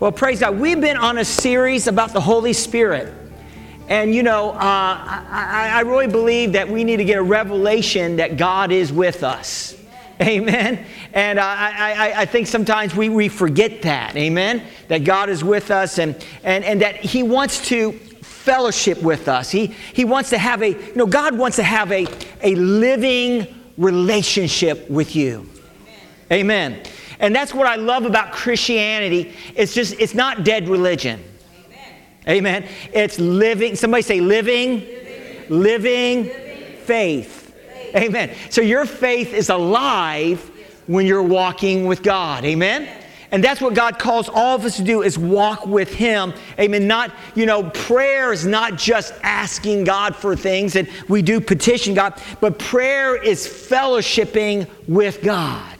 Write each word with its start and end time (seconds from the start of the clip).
Well, 0.00 0.12
praise 0.12 0.38
God. 0.38 0.60
We've 0.60 0.80
been 0.80 0.96
on 0.96 1.18
a 1.18 1.24
series 1.24 1.88
about 1.88 2.12
the 2.12 2.20
Holy 2.20 2.52
Spirit. 2.52 3.12
And 3.88 4.14
you 4.14 4.22
know, 4.22 4.50
uh, 4.50 4.56
I, 4.60 5.70
I, 5.74 5.80
really 5.80 6.06
believe 6.06 6.52
that 6.52 6.68
we 6.68 6.84
need 6.84 6.98
to 6.98 7.04
get 7.04 7.18
a 7.18 7.22
revelation 7.22 8.16
that 8.16 8.36
God 8.36 8.70
is 8.70 8.92
with 8.92 9.24
us. 9.24 9.76
Amen. 10.22 10.84
And 11.14 11.40
I, 11.40 12.12
I, 12.12 12.20
I 12.20 12.24
think 12.26 12.46
sometimes 12.46 12.94
we, 12.94 13.08
we 13.08 13.28
forget 13.28 13.82
that. 13.82 14.14
Amen. 14.14 14.62
That 14.86 15.02
God 15.02 15.30
is 15.30 15.42
with 15.42 15.72
us 15.72 15.98
and, 15.98 16.14
and, 16.44 16.64
and 16.64 16.80
that 16.80 16.96
He 16.96 17.24
wants 17.24 17.66
to 17.68 17.90
fellowship 17.92 19.02
with 19.02 19.26
us. 19.26 19.50
He, 19.50 19.66
he 19.66 20.04
wants 20.04 20.30
to 20.30 20.38
have 20.38 20.62
a, 20.62 20.68
you 20.70 20.94
know, 20.94 21.06
God 21.06 21.36
wants 21.36 21.56
to 21.56 21.64
have 21.64 21.90
a, 21.90 22.06
a 22.40 22.54
living 22.54 23.48
relationship 23.76 24.88
with 24.88 25.16
you. 25.16 25.48
Amen. 26.30 26.74
Amen. 26.74 26.82
And 27.20 27.34
that's 27.34 27.52
what 27.52 27.66
I 27.66 27.76
love 27.76 28.04
about 28.04 28.32
Christianity. 28.32 29.34
It's 29.54 29.74
just, 29.74 29.94
it's 29.98 30.14
not 30.14 30.44
dead 30.44 30.68
religion. 30.68 31.22
Amen. 32.28 32.68
It's 32.92 33.18
living, 33.18 33.74
somebody 33.74 34.02
say 34.02 34.20
living, 34.20 34.80
living, 34.80 35.48
living, 35.48 36.24
living 36.24 36.76
faith. 36.84 37.54
faith. 37.54 37.96
Amen. 37.96 38.34
So 38.50 38.60
your 38.60 38.84
faith 38.84 39.32
is 39.32 39.48
alive 39.48 40.50
when 40.86 41.06
you're 41.06 41.22
walking 41.22 41.86
with 41.86 42.02
God. 42.02 42.44
Amen. 42.44 42.88
And 43.30 43.44
that's 43.44 43.60
what 43.60 43.74
God 43.74 43.98
calls 43.98 44.28
all 44.28 44.56
of 44.56 44.64
us 44.64 44.76
to 44.76 44.82
do 44.82 45.02
is 45.02 45.18
walk 45.18 45.66
with 45.66 45.92
Him. 45.94 46.32
Amen. 46.58 46.86
Not, 46.86 47.12
you 47.34 47.46
know, 47.46 47.68
prayer 47.70 48.32
is 48.32 48.46
not 48.46 48.76
just 48.76 49.12
asking 49.22 49.84
God 49.84 50.16
for 50.16 50.34
things, 50.34 50.76
and 50.76 50.88
we 51.08 51.20
do 51.20 51.40
petition 51.40 51.94
God, 51.94 52.20
but 52.40 52.58
prayer 52.58 53.22
is 53.22 53.46
fellowshipping 53.46 54.66
with 54.86 55.22
God. 55.22 55.77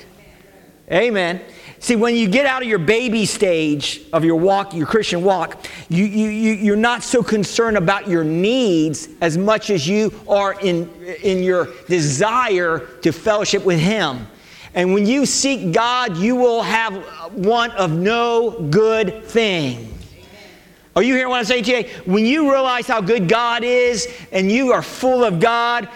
Amen. 0.90 1.42
See, 1.80 1.94
when 1.94 2.16
you 2.16 2.28
get 2.28 2.44
out 2.44 2.62
of 2.62 2.68
your 2.68 2.78
baby 2.78 3.24
stage 3.24 4.02
of 4.12 4.24
your 4.24 4.36
walk, 4.36 4.74
your 4.74 4.86
Christian 4.86 5.22
walk, 5.22 5.66
you, 5.88 6.04
you, 6.04 6.28
you, 6.28 6.52
you're 6.54 6.76
not 6.76 7.04
so 7.04 7.22
concerned 7.22 7.76
about 7.76 8.08
your 8.08 8.24
needs 8.24 9.08
as 9.20 9.38
much 9.38 9.70
as 9.70 9.86
you 9.86 10.12
are 10.26 10.58
in, 10.60 10.92
in 11.22 11.42
your 11.42 11.68
desire 11.86 12.80
to 13.02 13.12
fellowship 13.12 13.64
with 13.64 13.78
Him. 13.78 14.26
And 14.74 14.92
when 14.92 15.06
you 15.06 15.24
seek 15.24 15.72
God, 15.72 16.16
you 16.16 16.36
will 16.36 16.62
have 16.62 17.32
want 17.32 17.74
of 17.74 17.92
no 17.92 18.50
good 18.70 19.24
thing. 19.24 19.94
Are 20.96 21.02
you 21.02 21.14
hearing 21.14 21.30
what 21.30 21.38
I'm 21.38 21.44
saying 21.44 21.64
today? 21.64 21.90
When 22.06 22.26
you 22.26 22.50
realize 22.50 22.88
how 22.88 23.00
good 23.00 23.28
God 23.28 23.62
is 23.62 24.08
and 24.32 24.50
you 24.50 24.72
are 24.72 24.82
full 24.82 25.22
of 25.22 25.38
God, 25.38 25.88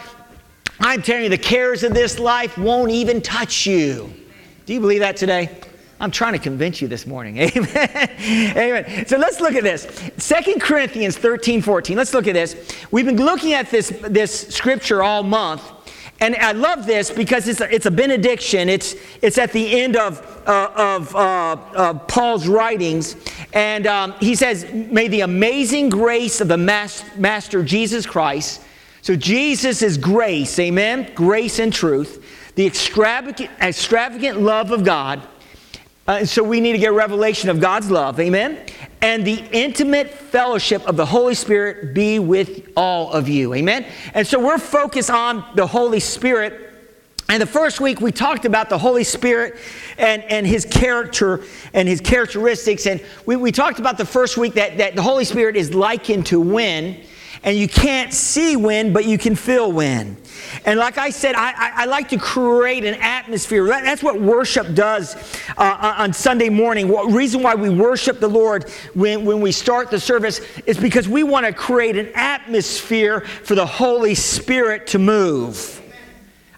I'm 0.79 1.03
telling 1.03 1.25
you, 1.25 1.29
the 1.29 1.39
cares 1.39 1.83
of 1.83 1.93
this 1.93 2.21
life 2.21 2.57
won't 2.57 2.93
even 2.93 3.21
touch 3.21 3.67
you. 3.67 4.13
Do 4.65 4.75
you 4.75 4.81
believe 4.81 5.01
that 5.01 5.17
today? 5.17 5.51
I'm 5.99 6.11
trying 6.11 6.33
to 6.33 6.39
convince 6.39 6.81
you 6.81 6.89
this 6.89 7.07
morning. 7.07 7.39
Amen. 7.57 8.11
Amen. 8.57 9.07
So 9.07 9.17
let's 9.17 9.41
look 9.41 9.55
at 9.55 9.63
this. 9.63 9.87
Second 10.19 10.61
Corinthians 10.61 11.17
13, 11.17 11.63
14. 11.63 11.97
Let's 11.97 12.15
look 12.15 12.27
at 12.27 12.35
this. 12.35 12.57
We've 12.91 13.07
been 13.07 13.17
looking 13.17 13.55
at 13.55 13.71
this, 13.71 13.89
this 14.09 14.49
scripture 14.49 15.03
all 15.03 15.23
month. 15.23 15.63
And 16.21 16.37
I 16.37 16.53
love 16.53 16.87
this 16.87 17.11
because 17.11 17.49
it's 17.49 17.61
a, 17.61 17.73
it's 17.75 17.87
a 17.87 17.91
benediction. 17.91 18.69
It's, 18.69 18.95
it's 19.23 19.39
at 19.39 19.53
the 19.53 19.81
end 19.81 19.97
of, 19.97 20.21
uh, 20.47 20.71
of 20.77 21.17
uh, 21.17 21.95
Paul's 21.95 22.47
writings. 22.47 23.17
And 23.53 23.89
um, 23.89 24.15
he 24.21 24.37
says, 24.37 24.73
May 24.73 25.09
the 25.09 25.23
amazing 25.23 25.89
grace 25.89 26.41
of 26.41 26.47
the 26.47 26.57
mas- 26.57 27.05
Master 27.17 27.65
Jesus 27.65 28.07
Christ. 28.07 28.63
So 29.03 29.17
Jesus 29.17 29.83
is 29.83 29.99
grace, 29.99 30.57
amen? 30.61 31.11
Grace 31.17 31.59
and 31.59 31.73
truth. 31.73 32.25
The 32.55 32.67
extravagant, 32.67 33.51
extravagant 33.61 34.41
love 34.41 34.71
of 34.71 34.85
God 34.85 35.27
uh, 36.05 36.25
so 36.25 36.43
we 36.43 36.61
need 36.61 36.73
to 36.73 36.79
get 36.79 36.93
revelation 36.93 37.49
of 37.49 37.61
God's 37.61 37.89
love, 37.89 38.19
amen? 38.19 38.59
And 39.03 39.25
the 39.25 39.45
intimate 39.53 40.11
fellowship 40.11 40.87
of 40.89 40.97
the 40.97 41.07
Holy 41.07 41.35
Spirit 41.35 41.95
be 41.95 42.19
with 42.19 42.71
all 42.77 43.13
of 43.13 43.29
you, 43.29 43.55
amen? 43.55 43.87
And 44.13 44.27
so 44.27 44.45
we're 44.45 44.59
focused 44.59 45.11
on 45.11 45.45
the 45.55 45.65
Holy 45.65 46.01
Spirit. 46.01 46.71
And 47.29 47.41
the 47.41 47.47
first 47.47 47.81
week 47.81 48.01
we 48.01 48.11
talked 48.11 48.45
about 48.45 48.69
the 48.69 48.79
Holy 48.79 49.05
Spirit 49.05 49.55
and, 49.97 50.25
and 50.25 50.45
his 50.45 50.65
character 50.65 51.45
and 51.73 51.87
his 51.87 52.01
characteristics. 52.01 52.85
And 52.87 53.01
we, 53.25 53.37
we 53.37 53.53
talked 53.53 53.79
about 53.79 53.97
the 53.97 54.05
first 54.05 54.37
week 54.37 54.55
that, 54.55 54.79
that 54.79 54.97
the 54.97 55.03
Holy 55.03 55.25
Spirit 55.25 55.55
is 55.55 55.73
likened 55.73 56.27
to 56.27 56.41
wind. 56.41 56.97
And 57.45 57.57
you 57.57 57.67
can't 57.67 58.13
see 58.13 58.57
wind, 58.57 58.95
but 58.95 59.05
you 59.05 59.19
can 59.19 59.35
feel 59.35 59.73
wind. 59.73 60.17
And 60.65 60.79
like 60.79 60.97
I 60.97 61.11
said, 61.11 61.35
I, 61.35 61.51
I, 61.51 61.73
I 61.83 61.85
like 61.87 62.09
to 62.11 62.19
create 62.19 62.85
an 62.85 62.95
atmosphere. 63.01 63.67
That, 63.67 63.83
that's 63.83 64.03
what 64.03 64.21
worship 64.21 64.75
does 64.75 65.17
uh, 65.57 65.95
on 65.99 66.13
Sunday 66.13 66.49
morning. 66.49 66.89
What 66.89 67.13
reason 67.13 67.43
why 67.43 67.55
we 67.55 67.69
worship 67.69 68.21
the 68.21 68.29
Lord 68.29 68.71
when, 68.95 69.25
when 69.25 69.41
we 69.41 69.51
start 69.51 69.91
the 69.91 69.99
service 69.99 70.41
is 70.67 70.79
because 70.79 71.09
we 71.09 71.25
want 71.25 71.47
to 71.47 71.53
create 71.53 71.97
an 71.97 72.13
atmosphere 72.15 73.21
for 73.21 73.55
the 73.55 73.67
Holy 73.67 74.15
Spirit 74.15 74.87
to 74.89 74.99
move. 74.99 75.81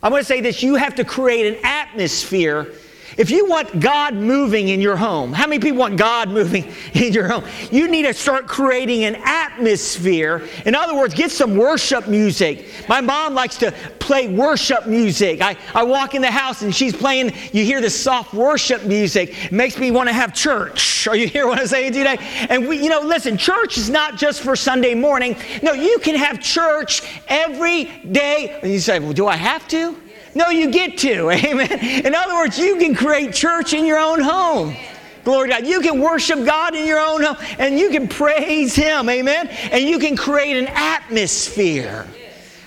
I'm 0.02 0.10
going 0.10 0.20
to 0.20 0.26
say 0.26 0.42
this 0.42 0.62
you 0.62 0.74
have 0.74 0.96
to 0.96 1.04
create 1.04 1.54
an 1.54 1.64
atmosphere 1.64 2.74
if 3.16 3.30
you 3.30 3.46
want 3.46 3.80
God 3.80 4.14
moving 4.14 4.68
in 4.68 4.80
your 4.80 4.96
home, 4.96 5.32
how 5.32 5.46
many 5.46 5.60
people 5.60 5.78
want 5.78 5.96
God 5.96 6.28
moving 6.28 6.72
in 6.94 7.12
your 7.12 7.28
home? 7.28 7.44
You 7.70 7.88
need 7.88 8.02
to 8.02 8.14
start 8.14 8.46
creating 8.46 9.04
an 9.04 9.16
atmosphere. 9.16 10.46
In 10.64 10.74
other 10.74 10.94
words, 10.94 11.14
get 11.14 11.30
some 11.30 11.56
worship 11.56 12.08
music. 12.08 12.66
My 12.88 13.00
mom 13.00 13.34
likes 13.34 13.56
to 13.58 13.72
play 13.98 14.28
worship 14.28 14.86
music. 14.86 15.40
I, 15.40 15.56
I 15.74 15.82
walk 15.82 16.14
in 16.14 16.22
the 16.22 16.30
house 16.30 16.62
and 16.62 16.74
she's 16.74 16.94
playing, 16.94 17.32
you 17.52 17.64
hear 17.64 17.80
this 17.80 17.98
soft 17.98 18.34
worship 18.34 18.84
music. 18.84 19.46
It 19.46 19.52
makes 19.52 19.78
me 19.78 19.90
want 19.90 20.08
to 20.08 20.12
have 20.12 20.34
church. 20.34 21.06
Are 21.08 21.16
you 21.16 21.28
hear 21.28 21.46
what 21.46 21.58
I'm 21.58 21.66
saying 21.66 21.92
today? 21.92 22.16
And 22.48 22.68
we, 22.68 22.82
you 22.82 22.88
know, 22.88 23.00
listen, 23.00 23.36
church 23.36 23.78
is 23.78 23.90
not 23.90 24.16
just 24.16 24.42
for 24.42 24.56
Sunday 24.56 24.94
morning. 24.94 25.36
No, 25.62 25.72
you 25.72 25.98
can 25.98 26.16
have 26.16 26.40
church 26.40 27.02
every 27.28 27.84
day. 28.10 28.58
And 28.62 28.72
you 28.72 28.80
say, 28.80 28.98
well, 28.98 29.12
do 29.12 29.26
I 29.26 29.36
have 29.36 29.66
to? 29.68 29.96
No, 30.34 30.50
you 30.50 30.70
get 30.70 30.98
to. 30.98 31.30
Amen. 31.30 31.70
In 32.04 32.14
other 32.14 32.34
words, 32.34 32.58
you 32.58 32.76
can 32.76 32.94
create 32.94 33.32
church 33.32 33.72
in 33.72 33.84
your 33.84 33.98
own 33.98 34.20
home. 34.20 34.76
Glory 35.24 35.48
to 35.48 35.54
God. 35.54 35.66
You 35.66 35.80
can 35.80 36.00
worship 36.00 36.44
God 36.44 36.74
in 36.74 36.86
your 36.86 37.00
own 37.00 37.22
home 37.22 37.36
and 37.58 37.78
you 37.78 37.90
can 37.90 38.08
praise 38.08 38.74
Him. 38.74 39.08
Amen. 39.08 39.48
And 39.70 39.84
you 39.84 39.98
can 39.98 40.16
create 40.16 40.56
an 40.56 40.66
atmosphere 40.68 42.06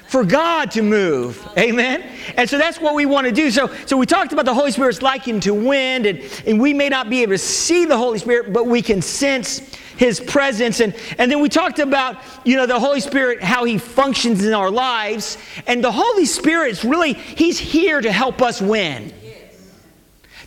for 0.07 0.23
God 0.23 0.71
to 0.71 0.81
move. 0.81 1.47
Amen. 1.57 2.03
And 2.35 2.49
so 2.49 2.57
that's 2.57 2.79
what 2.79 2.95
we 2.95 3.05
want 3.05 3.27
to 3.27 3.33
do. 3.33 3.51
So, 3.51 3.73
so 3.85 3.97
we 3.97 4.05
talked 4.05 4.33
about 4.33 4.45
the 4.45 4.53
Holy 4.53 4.71
Spirit's 4.71 5.01
likened 5.01 5.43
to 5.43 5.53
wind, 5.53 6.05
and, 6.05 6.43
and 6.45 6.59
we 6.59 6.73
may 6.73 6.89
not 6.89 7.09
be 7.09 7.21
able 7.23 7.33
to 7.33 7.37
see 7.37 7.85
the 7.85 7.97
Holy 7.97 8.19
Spirit, 8.19 8.53
but 8.53 8.67
we 8.67 8.81
can 8.81 9.01
sense 9.01 9.59
his 9.97 10.19
presence. 10.19 10.79
And, 10.79 10.95
and 11.17 11.29
then 11.29 11.41
we 11.41 11.49
talked 11.49 11.79
about, 11.79 12.17
you 12.45 12.55
know, 12.55 12.65
the 12.65 12.79
Holy 12.79 13.01
Spirit, 13.01 13.41
how 13.41 13.65
he 13.65 13.77
functions 13.77 14.45
in 14.45 14.53
our 14.53 14.71
lives. 14.71 15.37
And 15.65 15.83
the 15.83 15.91
Holy 15.91 16.25
Spirit 16.25 16.71
is 16.71 16.85
really, 16.85 17.13
he's 17.13 17.59
here 17.59 17.99
to 17.99 18.11
help 18.11 18.41
us 18.41 18.61
win. 18.61 19.13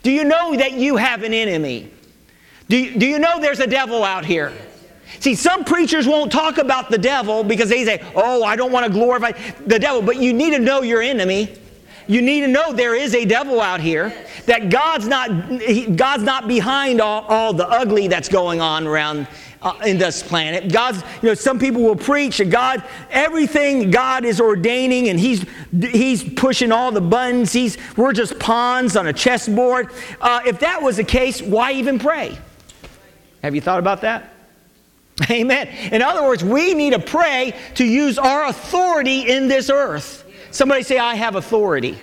Do 0.02 0.10
you 0.10 0.24
know 0.24 0.56
that 0.56 0.72
you 0.72 0.96
have 0.96 1.22
an 1.22 1.34
enemy? 1.34 1.90
Do 2.68 2.76
you, 2.78 2.98
do 2.98 3.06
you 3.06 3.18
know 3.18 3.40
there's 3.40 3.60
a 3.60 3.66
devil 3.66 4.04
out 4.04 4.24
here? 4.24 4.52
See, 5.18 5.34
some 5.34 5.64
preachers 5.64 6.06
won't 6.06 6.30
talk 6.30 6.58
about 6.58 6.90
the 6.90 6.98
devil 6.98 7.42
because 7.42 7.68
they 7.68 7.84
say, 7.84 8.02
oh, 8.14 8.42
I 8.44 8.56
don't 8.56 8.72
want 8.72 8.86
to 8.86 8.92
glorify 8.92 9.32
the 9.66 9.78
devil. 9.78 10.02
But 10.02 10.16
you 10.16 10.32
need 10.32 10.50
to 10.50 10.58
know 10.58 10.82
your 10.82 11.02
enemy. 11.02 11.54
You 12.06 12.22
need 12.22 12.40
to 12.40 12.48
know 12.48 12.72
there 12.72 12.94
is 12.94 13.14
a 13.14 13.24
devil 13.24 13.60
out 13.60 13.80
here, 13.80 14.12
that 14.46 14.68
God's 14.68 15.06
not, 15.06 15.28
God's 15.96 16.24
not 16.24 16.48
behind 16.48 17.00
all, 17.00 17.22
all 17.22 17.52
the 17.52 17.68
ugly 17.68 18.08
that's 18.08 18.28
going 18.28 18.60
on 18.60 18.86
around 18.86 19.28
uh, 19.62 19.74
in 19.86 19.98
this 19.98 20.22
planet. 20.22 20.72
God's, 20.72 21.02
you 21.22 21.28
know, 21.28 21.34
some 21.34 21.58
people 21.58 21.82
will 21.82 21.96
preach 21.96 22.38
that 22.38 22.50
God, 22.50 22.82
everything 23.10 23.90
God 23.90 24.24
is 24.24 24.40
ordaining 24.40 25.08
and 25.08 25.20
He's, 25.20 25.44
he's 25.70 26.24
pushing 26.34 26.72
all 26.72 26.90
the 26.90 27.00
buttons. 27.00 27.52
He's, 27.52 27.78
we're 27.96 28.12
just 28.12 28.38
pawns 28.38 28.96
on 28.96 29.06
a 29.06 29.12
chessboard. 29.12 29.92
Uh, 30.20 30.40
if 30.44 30.58
that 30.60 30.82
was 30.82 30.96
the 30.96 31.04
case, 31.04 31.40
why 31.40 31.72
even 31.72 31.98
pray? 31.98 32.36
Have 33.42 33.54
you 33.54 33.60
thought 33.60 33.78
about 33.78 34.00
that? 34.00 34.34
Amen. 35.30 35.68
In 35.92 36.02
other 36.02 36.22
words, 36.22 36.42
we 36.42 36.74
need 36.74 36.92
to 36.92 36.98
pray 36.98 37.54
to 37.74 37.84
use 37.84 38.18
our 38.18 38.46
authority 38.46 39.30
in 39.30 39.48
this 39.48 39.68
earth. 39.68 40.24
Somebody 40.50 40.82
say, 40.82 40.98
I 40.98 41.14
have 41.14 41.36
authority. 41.36 41.98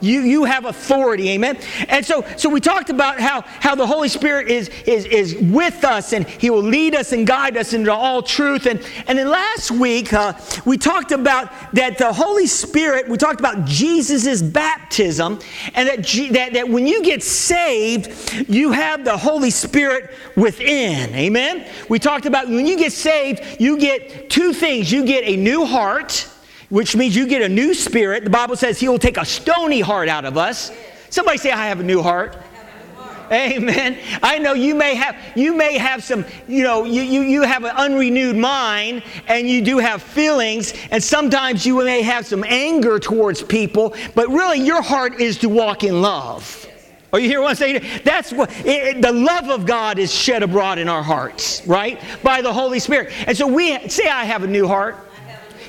You, 0.00 0.20
you 0.20 0.44
have 0.44 0.64
authority, 0.64 1.30
amen? 1.30 1.58
And 1.88 2.04
so, 2.04 2.24
so 2.36 2.48
we 2.48 2.60
talked 2.60 2.90
about 2.90 3.20
how, 3.20 3.42
how 3.42 3.74
the 3.74 3.86
Holy 3.86 4.08
Spirit 4.08 4.48
is, 4.48 4.68
is, 4.86 5.04
is 5.06 5.36
with 5.36 5.84
us 5.84 6.12
and 6.12 6.28
He 6.28 6.50
will 6.50 6.62
lead 6.62 6.94
us 6.94 7.12
and 7.12 7.26
guide 7.26 7.56
us 7.56 7.72
into 7.72 7.92
all 7.92 8.22
truth. 8.22 8.66
And, 8.66 8.80
and 9.06 9.18
then 9.18 9.28
last 9.28 9.70
week, 9.70 10.12
uh, 10.12 10.34
we 10.64 10.78
talked 10.78 11.12
about 11.12 11.50
that 11.74 11.98
the 11.98 12.12
Holy 12.12 12.46
Spirit, 12.46 13.08
we 13.08 13.16
talked 13.16 13.40
about 13.40 13.64
Jesus' 13.64 14.42
baptism, 14.42 15.38
and 15.74 15.88
that, 15.88 16.02
G, 16.02 16.30
that, 16.30 16.54
that 16.54 16.68
when 16.68 16.86
you 16.86 17.02
get 17.02 17.22
saved, 17.22 18.48
you 18.48 18.72
have 18.72 19.04
the 19.04 19.16
Holy 19.16 19.50
Spirit 19.50 20.10
within, 20.36 21.14
amen? 21.14 21.66
We 21.88 21.98
talked 21.98 22.26
about 22.26 22.48
when 22.48 22.66
you 22.66 22.78
get 22.78 22.92
saved, 22.92 23.60
you 23.60 23.78
get 23.78 24.30
two 24.30 24.52
things 24.52 24.90
you 24.90 25.04
get 25.04 25.24
a 25.24 25.36
new 25.36 25.64
heart 25.64 26.29
which 26.70 26.96
means 26.96 27.14
you 27.14 27.26
get 27.26 27.42
a 27.42 27.48
new 27.48 27.74
spirit. 27.74 28.24
The 28.24 28.30
Bible 28.30 28.56
says 28.56 28.80
He 28.80 28.88
will 28.88 28.98
take 28.98 29.18
a 29.18 29.24
stony 29.24 29.80
heart 29.80 30.08
out 30.08 30.24
of 30.24 30.38
us. 30.38 30.72
Somebody 31.10 31.38
say, 31.38 31.50
I 31.50 31.66
have 31.66 31.80
a 31.80 31.84
new 31.84 32.00
heart. 32.00 32.36
Amen. 33.32 33.96
I 34.24 34.38
know 34.38 34.54
you 34.54 34.74
may 34.74 34.96
have 34.96 35.16
you 35.36 35.54
may 35.54 35.78
have 35.78 36.02
some, 36.02 36.24
you 36.48 36.64
know, 36.64 36.84
you, 36.84 37.02
you, 37.02 37.20
you 37.20 37.42
have 37.42 37.62
an 37.62 37.76
unrenewed 37.76 38.36
mind 38.36 39.04
and 39.28 39.48
you 39.48 39.62
do 39.62 39.78
have 39.78 40.02
feelings, 40.02 40.74
and 40.90 41.02
sometimes 41.02 41.64
you 41.64 41.84
may 41.84 42.02
have 42.02 42.26
some 42.26 42.42
anger 42.44 42.98
towards 42.98 43.42
people, 43.42 43.94
but 44.16 44.28
really 44.28 44.58
your 44.58 44.82
heart 44.82 45.20
is 45.20 45.38
to 45.38 45.48
walk 45.48 45.84
in 45.84 46.02
love. 46.02 46.66
Are 47.12 47.20
you 47.20 47.28
hear 47.28 47.40
what 47.40 47.50
I'm 47.50 47.56
saying? 47.56 47.84
That's 48.04 48.32
what 48.32 48.50
it, 48.64 49.02
the 49.02 49.12
love 49.12 49.48
of 49.48 49.64
God 49.64 49.98
is 49.98 50.12
shed 50.12 50.42
abroad 50.42 50.78
in 50.78 50.88
our 50.88 51.02
hearts, 51.02 51.64
right? 51.66 52.00
By 52.22 52.42
the 52.42 52.52
Holy 52.52 52.78
Spirit. 52.78 53.12
And 53.28 53.36
so 53.36 53.46
we 53.46 53.88
say, 53.88 54.08
I 54.08 54.24
have 54.24 54.42
a 54.42 54.48
new 54.48 54.66
heart. 54.66 54.96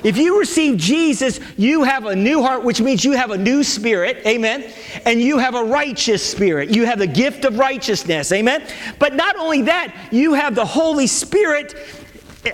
If 0.02 0.16
you 0.16 0.38
receive 0.38 0.78
Jesus, 0.78 1.38
you 1.56 1.84
have 1.84 2.06
a 2.06 2.16
new 2.16 2.42
heart, 2.42 2.64
which 2.64 2.80
means 2.80 3.04
you 3.04 3.12
have 3.12 3.30
a 3.30 3.38
new 3.38 3.62
spirit, 3.62 4.26
amen, 4.26 4.70
and 5.04 5.20
you 5.20 5.38
have 5.38 5.54
a 5.54 5.62
righteous 5.62 6.28
spirit. 6.28 6.70
You 6.70 6.86
have 6.86 6.98
the 6.98 7.06
gift 7.06 7.44
of 7.44 7.58
righteousness, 7.58 8.32
amen. 8.32 8.66
But 8.98 9.14
not 9.14 9.36
only 9.36 9.62
that, 9.62 9.94
you 10.10 10.34
have 10.34 10.54
the 10.54 10.64
Holy 10.64 11.06
Spirit 11.06 11.74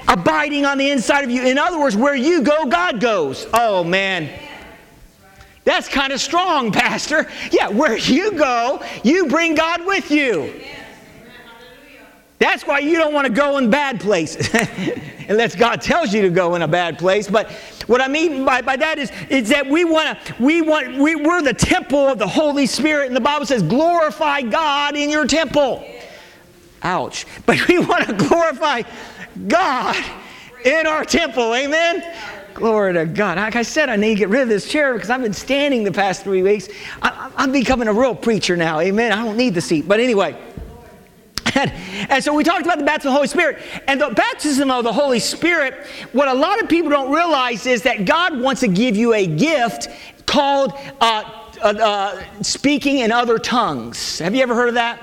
abiding 0.06 0.67
on 0.67 0.79
the 0.79 0.91
inside 0.91 1.25
of 1.25 1.31
you. 1.31 1.47
In 1.47 1.59
other 1.59 1.79
words, 1.79 1.97
where 1.97 2.15
you 2.15 2.43
go, 2.43 2.67
God 2.67 3.00
goes. 3.00 3.47
Oh, 3.55 3.83
man. 3.83 4.29
That's 5.65 5.89
kind 5.89 6.12
of 6.12 6.21
strong, 6.21 6.73
Pastor. 6.73 7.29
Yeah, 7.50 7.69
where 7.69 7.97
you 7.97 8.33
go, 8.33 8.83
you 9.05 9.27
bring 9.27 9.55
God 9.55 9.87
with 9.87 10.11
you. 10.11 10.53
That's 12.38 12.64
why 12.64 12.79
you 12.79 12.99
don't 12.99 13.12
want 13.12 13.26
to 13.26 13.32
go 13.32 13.58
in 13.58 13.69
bad 13.69 14.00
places. 14.00 14.49
Unless 15.29 15.56
God 15.56 15.82
tells 15.82 16.14
you 16.14 16.23
to 16.23 16.31
go 16.31 16.55
in 16.55 16.62
a 16.62 16.69
bad 16.69 16.99
place. 16.99 17.29
But 17.29 17.50
what 17.87 18.00
I 18.00 18.08
mean 18.08 18.44
by, 18.44 18.62
by 18.62 18.76
that 18.76 18.99
is, 18.99 19.11
is 19.29 19.49
that 19.49 19.67
we 19.67 19.85
want 19.85 20.25
to, 20.25 20.43
we 20.43 20.62
want, 20.62 20.96
we, 20.96 21.17
we're 21.17 21.43
the 21.43 21.52
temple 21.52 22.06
of 22.06 22.19
the 22.19 22.26
Holy 22.26 22.67
Spirit. 22.67 23.08
And 23.08 23.17
the 23.17 23.20
Bible 23.20 23.44
says, 23.44 23.62
glorify 23.62 24.43
God 24.43 24.96
in 24.96 25.11
your 25.11 25.26
temple. 25.26 25.85
Ouch. 26.82 27.26
But 27.46 27.67
we 27.67 27.79
want 27.79 28.06
to 28.06 28.14
glorify 28.14 28.82
God 29.49 29.96
in 30.64 30.87
our 30.87 31.05
temple. 31.05 31.55
Amen? 31.55 32.05
Glory 32.55 32.93
to 32.94 33.06
God. 33.06 33.37
Like 33.38 33.56
I 33.56 33.62
said, 33.62 33.88
I 33.88 33.96
need 33.96 34.14
to 34.14 34.19
get 34.19 34.29
rid 34.29 34.43
of 34.43 34.49
this 34.49 34.69
chair 34.69 34.94
because 34.94 35.11
I've 35.11 35.23
been 35.23 35.32
standing 35.32 35.82
the 35.82 35.93
past 35.93 36.23
three 36.23 36.43
weeks. 36.43 36.69
I, 37.02 37.31
am 37.37 37.52
becoming 37.52 37.88
a 37.88 37.93
real 37.93 38.14
preacher 38.14 38.56
now. 38.56 38.81
Amen. 38.81 39.12
I 39.12 39.25
don't 39.25 39.37
need 39.37 39.55
the 39.55 39.61
seat. 39.61 39.88
But 39.88 39.99
anyway. 39.99 40.37
And, 41.55 41.73
and, 42.11 42.23
so 42.23 42.35
we 42.35 42.45
talked 42.45 42.62
about 42.62 42.79
the 42.79 42.85
baptism 42.85 43.09
of 43.09 43.15
the 43.15 43.17
Holy 43.17 43.29
Spirit. 43.29 43.59
And 43.87 44.00
the 44.00 44.11
baptism 44.11 44.71
of 44.71 44.85
the 44.85 44.93
Holy 44.93 45.19
Spirit, 45.19 45.87
what 46.12 46.29
a 46.29 46.35
lot 46.35 46.62
of 46.62 46.69
people 46.69 46.91
don't 46.91 47.12
realize 47.12 47.67
is 47.67 47.83
that 47.83 48.05
God 48.05 48.39
wants 48.39 48.61
to 48.61 48.69
give 48.69 48.97
you 48.97 49.15
a 49.15 49.27
gift 49.27 49.89
called 50.27 50.73
uh, 51.00 51.49
uh, 51.62 51.69
uh, 51.69 52.43
speaking 52.43 52.99
in 52.99 53.11
other 53.11 53.39
tongues. 53.39 54.19
Have 54.19 54.35
you 54.35 54.43
ever 54.43 54.55
heard 54.55 54.69
of 54.69 54.75
that? 54.75 55.00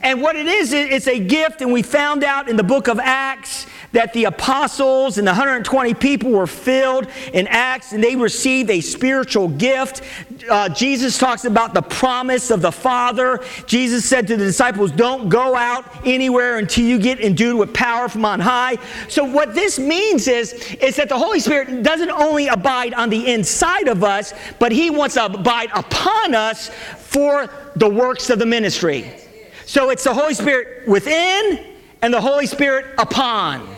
And 0.00 0.22
what 0.22 0.36
it 0.36 0.46
is, 0.46 0.72
it's 0.72 1.08
a 1.08 1.18
gift, 1.18 1.60
and 1.60 1.72
we 1.72 1.82
found 1.82 2.22
out 2.22 2.48
in 2.48 2.56
the 2.56 2.62
book 2.62 2.86
of 2.86 3.00
Acts 3.00 3.66
that 3.92 4.12
the 4.12 4.24
apostles 4.24 5.18
and 5.18 5.26
the 5.26 5.32
120 5.32 5.94
people 5.94 6.30
were 6.30 6.46
filled 6.46 7.08
in 7.32 7.46
Acts 7.46 7.92
and 7.92 8.04
they 8.04 8.16
received 8.16 8.70
a 8.70 8.80
spiritual 8.80 9.48
gift. 9.48 10.02
Uh, 10.48 10.68
Jesus 10.68 11.18
talks 11.18 11.44
about 11.44 11.74
the 11.74 11.82
promise 11.82 12.50
of 12.50 12.60
the 12.60 12.70
Father. 12.70 13.42
Jesus 13.66 14.04
said 14.04 14.26
to 14.28 14.36
the 14.36 14.44
disciples, 14.44 14.92
Don't 14.92 15.28
go 15.28 15.56
out 15.56 15.84
anywhere 16.06 16.58
until 16.58 16.84
you 16.84 16.98
get 16.98 17.20
endued 17.20 17.58
with 17.58 17.72
power 17.72 18.08
from 18.08 18.24
on 18.24 18.40
high. 18.40 18.76
So, 19.08 19.24
what 19.24 19.54
this 19.54 19.78
means 19.78 20.28
is, 20.28 20.52
is 20.80 20.96
that 20.96 21.08
the 21.08 21.18
Holy 21.18 21.40
Spirit 21.40 21.82
doesn't 21.82 22.10
only 22.10 22.48
abide 22.48 22.94
on 22.94 23.08
the 23.08 23.32
inside 23.32 23.88
of 23.88 24.04
us, 24.04 24.34
but 24.58 24.70
He 24.70 24.90
wants 24.90 25.14
to 25.14 25.24
abide 25.24 25.70
upon 25.74 26.34
us 26.34 26.68
for 26.98 27.48
the 27.74 27.88
works 27.88 28.30
of 28.30 28.38
the 28.38 28.46
ministry. 28.46 29.27
So, 29.68 29.90
it's 29.90 30.04
the 30.04 30.14
Holy 30.14 30.32
Spirit 30.32 30.88
within 30.88 31.62
and 32.00 32.14
the 32.14 32.22
Holy 32.22 32.46
Spirit 32.46 32.86
upon. 32.96 33.68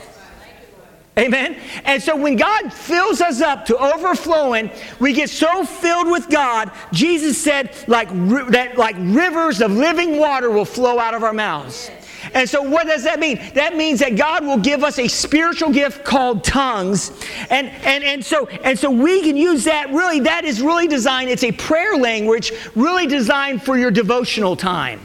Amen. 1.18 1.56
And 1.84 2.00
so 2.00 2.14
when 2.14 2.36
God 2.36 2.72
fills 2.72 3.20
us 3.20 3.40
up 3.40 3.66
to 3.66 3.76
overflowing, 3.76 4.70
we 5.00 5.12
get 5.12 5.28
so 5.28 5.64
filled 5.64 6.08
with 6.08 6.30
God. 6.30 6.70
Jesus 6.92 7.42
said, 7.42 7.74
like 7.88 8.08
that, 8.52 8.78
like 8.78 8.94
rivers 9.00 9.60
of 9.60 9.72
living 9.72 10.16
water 10.16 10.48
will 10.48 10.64
flow 10.64 11.00
out 11.00 11.12
of 11.12 11.24
our 11.24 11.32
mouths. 11.32 11.90
And 12.34 12.48
so, 12.48 12.62
what 12.62 12.86
does 12.86 13.02
that 13.02 13.18
mean? 13.18 13.40
That 13.54 13.76
means 13.76 13.98
that 13.98 14.14
God 14.14 14.44
will 14.44 14.58
give 14.58 14.84
us 14.84 15.00
a 15.00 15.08
spiritual 15.08 15.70
gift 15.70 16.04
called 16.04 16.44
tongues. 16.44 17.10
And, 17.50 17.66
and, 17.66 18.04
and, 18.04 18.24
so, 18.24 18.46
and 18.46 18.78
so, 18.78 18.92
we 18.92 19.22
can 19.22 19.36
use 19.36 19.64
that 19.64 19.90
really, 19.90 20.20
that 20.20 20.44
is 20.44 20.62
really 20.62 20.86
designed, 20.86 21.30
it's 21.30 21.42
a 21.42 21.50
prayer 21.50 21.96
language 21.96 22.52
really 22.76 23.08
designed 23.08 23.64
for 23.64 23.76
your 23.76 23.90
devotional 23.90 24.54
time. 24.54 25.00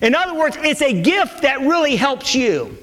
In 0.00 0.14
other 0.14 0.34
words, 0.34 0.56
it's 0.60 0.82
a 0.82 1.02
gift 1.02 1.42
that 1.42 1.60
really 1.60 1.96
helps 1.96 2.34
you. 2.34 2.76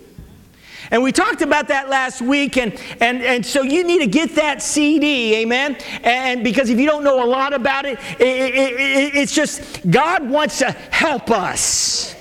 And 0.90 1.04
we 1.04 1.12
talked 1.12 1.42
about 1.42 1.68
that 1.68 1.90
last 1.90 2.22
week, 2.22 2.58
and, 2.58 2.80
and, 3.02 3.22
and 3.22 3.46
so 3.46 3.62
you 3.62 3.84
need 3.84 4.00
to 4.00 4.08
get 4.08 4.36
that 4.36 4.62
CD, 4.62 5.36
amen? 5.42 5.78
And 6.04 6.44
because 6.44 6.69
if 6.69 6.80
you 6.80 6.86
don't 6.86 7.04
know 7.04 7.24
a 7.24 7.28
lot 7.28 7.54
about 7.54 7.86
it, 7.86 8.00
it, 8.19 8.22
it, 8.22 8.74
it 8.74 9.16
it's 9.16 9.34
just 9.34 9.90
God 9.90 10.30
wants 10.30 10.60
to 10.60 10.72
help 10.72 11.30
us. 11.30 12.16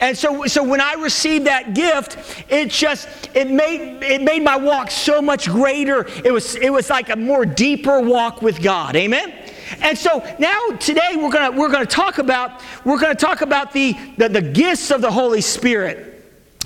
And 0.00 0.18
so, 0.18 0.46
so 0.46 0.64
when 0.64 0.80
I 0.80 0.94
received 0.94 1.46
that 1.46 1.74
gift, 1.74 2.44
it 2.48 2.70
just 2.70 3.08
it 3.34 3.48
made 3.48 4.02
it 4.02 4.20
made 4.20 4.42
my 4.42 4.56
walk 4.56 4.90
so 4.90 5.22
much 5.22 5.48
greater. 5.48 6.06
It 6.24 6.32
was 6.32 6.56
it 6.56 6.70
was 6.70 6.90
like 6.90 7.08
a 7.08 7.14
more 7.14 7.46
deeper 7.46 8.00
walk 8.00 8.42
with 8.42 8.60
God. 8.60 8.96
Amen. 8.96 9.32
And 9.80 9.96
so 9.96 10.18
now 10.38 10.68
today 10.78 11.16
we're 11.16 11.30
gonna 11.30 11.56
we're 11.56 11.70
gonna 11.70 11.86
talk 11.86 12.18
about 12.18 12.62
we're 12.84 12.98
gonna 12.98 13.14
talk 13.14 13.40
about 13.40 13.72
the, 13.72 13.96
the, 14.18 14.28
the 14.28 14.42
gifts 14.42 14.90
of 14.90 15.00
the 15.00 15.10
Holy 15.10 15.40
Spirit. 15.40 16.08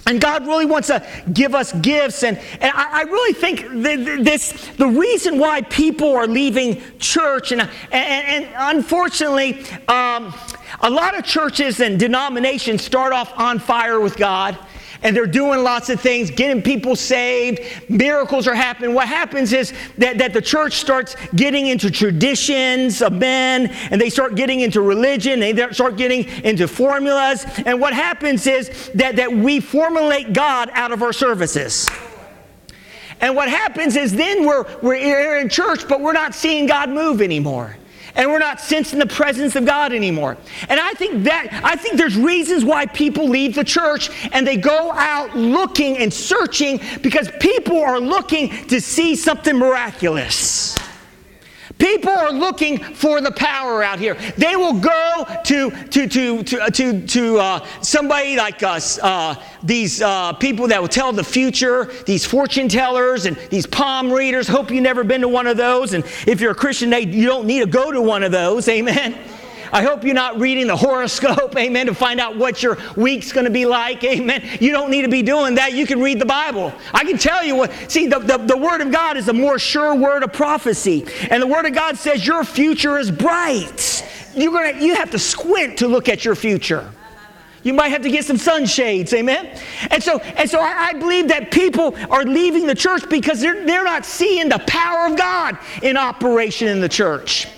And 0.08 0.20
God 0.20 0.46
really 0.46 0.66
wants 0.66 0.86
to 0.86 1.04
give 1.32 1.54
us 1.54 1.72
gifts. 1.72 2.22
And, 2.22 2.38
and 2.60 2.70
I, 2.72 3.00
I 3.00 3.02
really 3.02 3.32
think 3.32 3.66
this, 4.24 4.52
the 4.76 4.86
reason 4.86 5.36
why 5.40 5.62
people 5.62 6.14
are 6.14 6.28
leaving 6.28 6.80
church, 7.00 7.50
and, 7.50 7.60
and, 7.60 7.70
and 7.90 8.48
unfortunately, 8.56 9.64
um, 9.88 10.32
a 10.80 10.88
lot 10.88 11.18
of 11.18 11.24
churches 11.24 11.80
and 11.80 11.98
denominations 11.98 12.82
start 12.82 13.12
off 13.12 13.36
on 13.36 13.58
fire 13.58 13.98
with 13.98 14.16
God 14.16 14.56
and 15.06 15.16
they're 15.16 15.24
doing 15.24 15.62
lots 15.62 15.88
of 15.88 16.00
things, 16.00 16.32
getting 16.32 16.60
people 16.60 16.96
saved, 16.96 17.60
miracles 17.88 18.48
are 18.48 18.56
happening. 18.56 18.92
What 18.92 19.06
happens 19.06 19.52
is 19.52 19.72
that, 19.98 20.18
that 20.18 20.32
the 20.32 20.42
church 20.42 20.72
starts 20.72 21.14
getting 21.36 21.68
into 21.68 21.92
traditions 21.92 23.00
of 23.00 23.12
men, 23.12 23.68
and 23.92 24.00
they 24.00 24.10
start 24.10 24.34
getting 24.34 24.62
into 24.62 24.80
religion, 24.80 25.38
they 25.38 25.54
start 25.70 25.96
getting 25.96 26.24
into 26.42 26.66
formulas. 26.66 27.46
And 27.64 27.80
what 27.80 27.94
happens 27.94 28.48
is 28.48 28.90
that, 28.96 29.14
that 29.14 29.32
we 29.32 29.60
formulate 29.60 30.32
God 30.32 30.70
out 30.72 30.90
of 30.90 31.04
our 31.04 31.12
services. 31.12 31.88
And 33.20 33.36
what 33.36 33.48
happens 33.48 33.94
is 33.94 34.12
then 34.12 34.44
we're, 34.44 34.64
we're 34.82 35.38
in 35.38 35.48
church, 35.48 35.86
but 35.88 36.00
we're 36.00 36.14
not 36.14 36.34
seeing 36.34 36.66
God 36.66 36.90
move 36.90 37.22
anymore 37.22 37.76
and 38.16 38.30
we're 38.30 38.38
not 38.38 38.60
sensing 38.60 38.98
the 38.98 39.06
presence 39.06 39.54
of 39.54 39.64
God 39.64 39.92
anymore. 39.92 40.36
And 40.68 40.80
I 40.80 40.92
think 40.94 41.24
that 41.24 41.48
I 41.62 41.76
think 41.76 41.96
there's 41.96 42.16
reasons 42.16 42.64
why 42.64 42.86
people 42.86 43.28
leave 43.28 43.54
the 43.54 43.64
church 43.64 44.10
and 44.32 44.46
they 44.46 44.56
go 44.56 44.90
out 44.92 45.36
looking 45.36 45.98
and 45.98 46.12
searching 46.12 46.80
because 47.02 47.30
people 47.40 47.80
are 47.80 48.00
looking 48.00 48.48
to 48.66 48.80
see 48.80 49.14
something 49.14 49.56
miraculous. 49.56 50.76
People 51.78 52.10
are 52.10 52.32
looking 52.32 52.78
for 52.78 53.20
the 53.20 53.30
power 53.32 53.82
out 53.82 53.98
here. 53.98 54.14
They 54.36 54.56
will 54.56 54.80
go 54.80 55.24
to 55.44 55.70
to 55.70 56.08
to 56.08 56.42
to 56.42 56.70
to, 56.70 57.06
to 57.06 57.38
uh, 57.38 57.66
somebody 57.82 58.36
like 58.36 58.62
us, 58.62 58.98
uh, 59.02 59.34
these 59.62 60.00
uh, 60.00 60.32
people 60.34 60.68
that 60.68 60.80
will 60.80 60.88
tell 60.88 61.12
the 61.12 61.24
future, 61.24 61.92
these 62.06 62.24
fortune 62.24 62.68
tellers 62.68 63.26
and 63.26 63.36
these 63.50 63.66
palm 63.66 64.10
readers. 64.10 64.48
Hope 64.48 64.70
you've 64.70 64.82
never 64.82 65.04
been 65.04 65.20
to 65.20 65.28
one 65.28 65.46
of 65.46 65.58
those. 65.58 65.92
And 65.92 66.04
if 66.26 66.40
you're 66.40 66.52
a 66.52 66.54
Christian, 66.56 66.88
they, 66.90 67.00
you 67.00 67.26
don't 67.26 67.46
need 67.46 67.60
to 67.60 67.66
go 67.66 67.92
to 67.92 68.00
one 68.00 68.22
of 68.22 68.32
those. 68.32 68.68
Amen. 68.68 69.18
I 69.72 69.82
hope 69.82 70.04
you're 70.04 70.14
not 70.14 70.38
reading 70.38 70.66
the 70.66 70.76
horoscope, 70.76 71.56
amen, 71.58 71.86
to 71.86 71.94
find 71.94 72.20
out 72.20 72.36
what 72.36 72.62
your 72.62 72.78
week's 72.96 73.32
going 73.32 73.44
to 73.44 73.50
be 73.50 73.66
like, 73.66 74.02
amen. 74.04 74.58
You 74.60 74.72
don't 74.72 74.90
need 74.90 75.02
to 75.02 75.08
be 75.08 75.22
doing 75.22 75.56
that. 75.56 75.72
You 75.72 75.86
can 75.86 76.00
read 76.00 76.20
the 76.20 76.26
Bible. 76.26 76.72
I 76.92 77.04
can 77.04 77.18
tell 77.18 77.44
you 77.44 77.56
what, 77.56 77.72
see, 77.88 78.06
the, 78.06 78.18
the, 78.18 78.38
the 78.38 78.56
Word 78.56 78.80
of 78.80 78.90
God 78.90 79.16
is 79.16 79.28
a 79.28 79.32
more 79.32 79.58
sure 79.58 79.94
word 79.94 80.22
of 80.22 80.32
prophecy. 80.32 81.06
And 81.30 81.42
the 81.42 81.46
Word 81.46 81.66
of 81.66 81.74
God 81.74 81.96
says 81.96 82.26
your 82.26 82.44
future 82.44 82.98
is 82.98 83.10
bright. 83.10 84.04
You're 84.34 84.52
gonna, 84.52 84.80
you 84.80 84.94
have 84.94 85.10
to 85.12 85.18
squint 85.18 85.78
to 85.78 85.88
look 85.88 86.08
at 86.08 86.24
your 86.24 86.34
future. 86.34 86.90
You 87.66 87.72
might 87.74 87.88
have 87.88 88.02
to 88.02 88.10
get 88.10 88.24
some 88.24 88.36
sunshades, 88.36 89.12
amen? 89.12 89.58
And 89.90 90.00
so, 90.00 90.18
and 90.20 90.48
so 90.48 90.60
I, 90.60 90.90
I, 90.90 90.92
believe 90.92 91.26
that 91.28 91.50
people 91.50 91.96
are 92.10 92.22
leaving 92.22 92.64
the 92.64 92.76
church 92.76 93.02
because 93.10 93.40
they're, 93.40 93.66
they're 93.66 93.82
not 93.82 94.04
seeing 94.04 94.48
the 94.48 94.60
power 94.68 95.06
of 95.08 95.18
God 95.18 95.58
in 95.82 95.96
operation 95.96 96.68
in 96.68 96.80
the 96.80 96.88
church. 96.88 97.48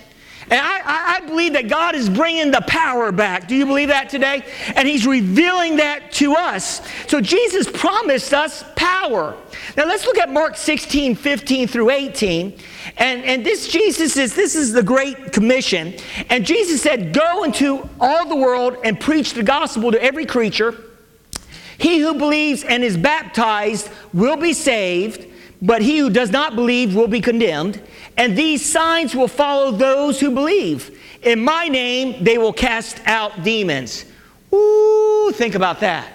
And 0.51 0.61
I, 0.61 1.17
I, 1.17 1.21
believe 1.27 1.53
that 1.53 1.69
God 1.69 1.95
is 1.95 2.09
bringing 2.09 2.51
the 2.51 2.63
power 2.63 3.13
back. 3.13 3.49
Do 3.49 3.55
you 3.55 3.67
believe 3.67 3.89
that 3.89 4.09
today? 4.09 4.45
And 4.75 4.89
He's 4.89 5.07
revealing 5.07 5.77
that 5.77 6.11
to 6.13 6.35
us. 6.35 6.81
So 7.07 7.21
Jesus 7.21 7.71
promised 7.71 8.33
us 8.33 8.65
power. 8.75 9.37
Now 9.77 9.87
let's 9.87 10.07
look 10.07 10.19
at 10.19 10.31
Mark 10.31 10.57
16, 10.57 11.17
15 11.17 11.69
through 11.69 11.91
18. 11.91 12.59
And, 12.97 13.25
and 13.25 13.45
this 13.45 13.69
Jesus 13.69 14.17
is, 14.17 14.35
this 14.35 14.57
is 14.57 14.73
the 14.73 14.83
Great 14.83 15.33
Commission. 15.33 15.95
And 16.31 16.47
Jesus 16.47 16.83
said, 16.83 17.13
Go 17.13 17.45
into 17.45 17.89
all 18.01 18.27
the 18.29 18.37
world 18.37 18.77
and 18.85 18.99
preach 18.99 19.35
the 19.35 19.43
gospel 19.43 19.93
to 19.93 20.03
every 20.03 20.25
creature. 20.25 20.75
He 21.79 21.99
who 22.01 22.15
believes 22.15 22.65
and 22.65 22.83
is 22.83 22.97
baptized 22.97 23.89
will 24.13 24.37
be 24.37 24.53
saved, 24.53 25.27
but 25.63 25.81
he 25.81 25.99
who 25.99 26.11
does 26.11 26.31
not 26.31 26.57
believe 26.57 26.95
will 26.95 27.07
be 27.07 27.21
condemned. 27.21 27.81
And 28.19 28.37
these 28.37 28.65
signs 28.65 29.15
will 29.15 29.29
follow 29.29 29.71
those 29.71 30.21
who 30.21 30.33
believe. 30.33 31.01
In 31.23 31.43
my 31.43 31.69
name, 31.69 32.23
they 32.25 32.37
will 32.37 32.53
cast 32.53 33.01
out 33.07 33.45
demons. 33.45 34.05
Ooh, 34.53 35.31
think 35.33 35.55
about 35.55 35.81
that. 35.81 36.13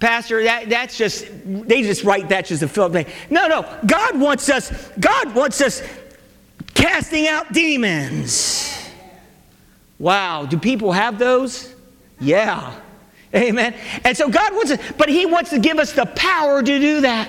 Pastor, 0.00 0.42
that, 0.42 0.68
that's 0.68 0.98
just, 0.98 1.26
they 1.44 1.82
just 1.82 2.02
write 2.02 2.28
that 2.30 2.46
just 2.46 2.62
a 2.64 2.68
fill 2.68 2.90
thing. 2.90 3.06
No, 3.30 3.46
no. 3.46 3.62
God 3.86 4.18
wants 4.18 4.50
us, 4.50 4.90
God 4.98 5.32
wants 5.34 5.60
us 5.60 5.80
casting 6.74 7.28
out 7.28 7.52
demons. 7.52 8.90
Wow. 10.00 10.46
Do 10.46 10.58
people 10.58 10.90
have 10.90 11.20
those? 11.20 11.72
Yeah. 12.18 12.74
Amen. 13.32 13.74
And 14.04 14.16
so 14.16 14.28
God 14.28 14.52
wants 14.52 14.72
to, 14.72 14.80
but 14.98 15.08
He 15.08 15.26
wants 15.26 15.50
to 15.50 15.60
give 15.60 15.78
us 15.78 15.92
the 15.92 16.06
power 16.06 16.60
to 16.60 16.78
do 16.80 17.02
that. 17.02 17.28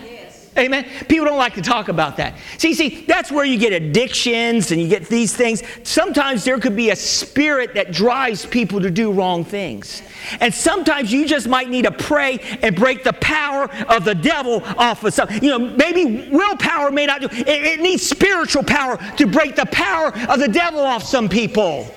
Amen. 0.58 0.86
People 1.08 1.26
don't 1.26 1.38
like 1.38 1.56
to 1.56 1.62
talk 1.62 1.88
about 1.88 2.18
that. 2.18 2.36
See, 2.60 2.76
see, 2.76 3.06
that's 3.06 3.32
where 3.32 3.44
you 3.44 3.58
get 3.58 3.74
addictions 3.74 4.72
and 4.72 4.80
you 4.80 4.88
get 4.88 5.08
these 5.08 5.36
things. 5.36 5.64
Sometimes 5.84 6.44
there 6.44 6.60
could 6.60 6.76
be 6.76 6.92
a 6.92 6.96
spirit 6.96 7.74
that 7.74 7.92
drives 7.92 8.46
people 8.46 8.80
to 8.82 8.92
do 8.92 9.12
wrong 9.12 9.44
things. 9.44 10.04
And 10.40 10.54
sometimes 10.54 11.12
you 11.12 11.26
just 11.28 11.48
might 11.48 11.70
need 11.70 11.86
to 11.86 11.92
pray 11.92 12.40
and 12.62 12.76
break 12.76 13.04
the 13.04 13.14
power 13.14 13.70
of 13.90 14.06
the 14.06 14.14
devil 14.14 14.62
off 14.78 15.04
of 15.04 15.14
something. 15.14 15.44
You 15.44 15.50
know, 15.50 15.60
maybe 15.60 16.30
willpower 16.30 16.92
may 16.92 17.08
not 17.08 17.22
do 17.22 17.28
it, 17.32 17.48
it 17.48 17.80
needs 17.80 18.08
spiritual 18.08 18.64
power 18.64 18.98
to 19.18 19.26
break 19.26 19.56
the 19.56 19.66
power 19.66 20.16
of 20.30 20.40
the 20.40 20.48
devil 20.48 20.82
off 20.82 21.04
some 21.04 21.30
people. 21.30 21.88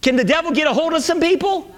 Can 0.00 0.16
the 0.16 0.24
devil 0.24 0.52
get 0.52 0.66
a 0.68 0.72
hold 0.72 0.94
of 0.94 1.02
some 1.02 1.20
people? 1.20 1.72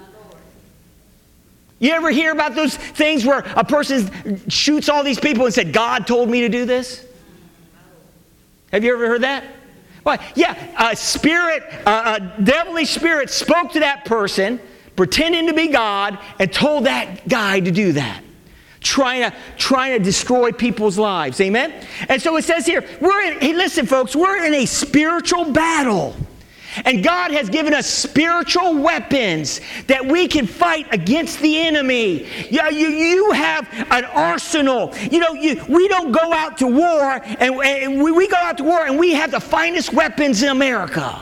You 1.79 1.91
ever 1.91 2.09
hear 2.09 2.31
about 2.31 2.55
those 2.55 2.75
things 2.75 3.25
where 3.25 3.39
a 3.39 3.63
person 3.63 4.49
shoots 4.49 4.87
all 4.87 5.03
these 5.03 5.19
people 5.19 5.45
and 5.45 5.53
said, 5.53 5.73
God 5.73 6.07
told 6.07 6.29
me 6.29 6.41
to 6.41 6.49
do 6.49 6.65
this? 6.65 7.05
Have 8.71 8.83
you 8.83 8.93
ever 8.93 9.07
heard 9.07 9.21
that? 9.21 9.43
Well, 10.03 10.19
yeah, 10.35 10.91
a 10.91 10.95
spirit, 10.95 11.63
a, 11.85 11.89
a 11.89 12.41
devilly 12.43 12.85
spirit 12.85 13.29
spoke 13.29 13.71
to 13.71 13.79
that 13.81 14.05
person, 14.05 14.59
pretending 14.95 15.47
to 15.47 15.53
be 15.53 15.67
God, 15.67 16.19
and 16.39 16.51
told 16.51 16.85
that 16.85 17.27
guy 17.27 17.59
to 17.59 17.71
do 17.71 17.93
that. 17.93 18.23
Trying 18.79 19.31
to, 19.31 19.35
trying 19.57 19.97
to 19.97 20.03
destroy 20.03 20.51
people's 20.51 20.99
lives. 20.99 21.41
Amen? 21.41 21.73
And 22.07 22.21
so 22.21 22.37
it 22.37 22.43
says 22.43 22.67
here, 22.67 22.87
we're 23.01 23.21
in, 23.23 23.39
hey, 23.39 23.53
listen, 23.53 23.87
folks, 23.87 24.15
we're 24.15 24.45
in 24.45 24.53
a 24.53 24.65
spiritual 24.65 25.51
battle. 25.51 26.15
And 26.83 27.03
God 27.03 27.31
has 27.31 27.49
given 27.49 27.73
us 27.73 27.87
spiritual 27.87 28.75
weapons 28.75 29.61
that 29.87 30.05
we 30.05 30.27
can 30.27 30.45
fight 30.45 30.87
against 30.93 31.39
the 31.39 31.57
enemy. 31.59 32.27
Yeah, 32.49 32.69
you, 32.69 32.87
you 32.87 33.31
have 33.31 33.67
an 33.91 34.05
arsenal. 34.05 34.93
You 35.11 35.19
know, 35.19 35.33
you, 35.33 35.63
we 35.69 35.87
don't 35.87 36.11
go 36.11 36.33
out 36.33 36.57
to 36.57 36.67
war, 36.67 37.21
and, 37.23 37.55
and 37.55 38.03
we, 38.03 38.11
we 38.11 38.27
go 38.27 38.37
out 38.37 38.57
to 38.57 38.63
war 38.63 38.85
and 38.85 38.99
we 38.99 39.13
have 39.13 39.31
the 39.31 39.39
finest 39.39 39.93
weapons 39.93 40.43
in 40.43 40.49
America. 40.49 41.19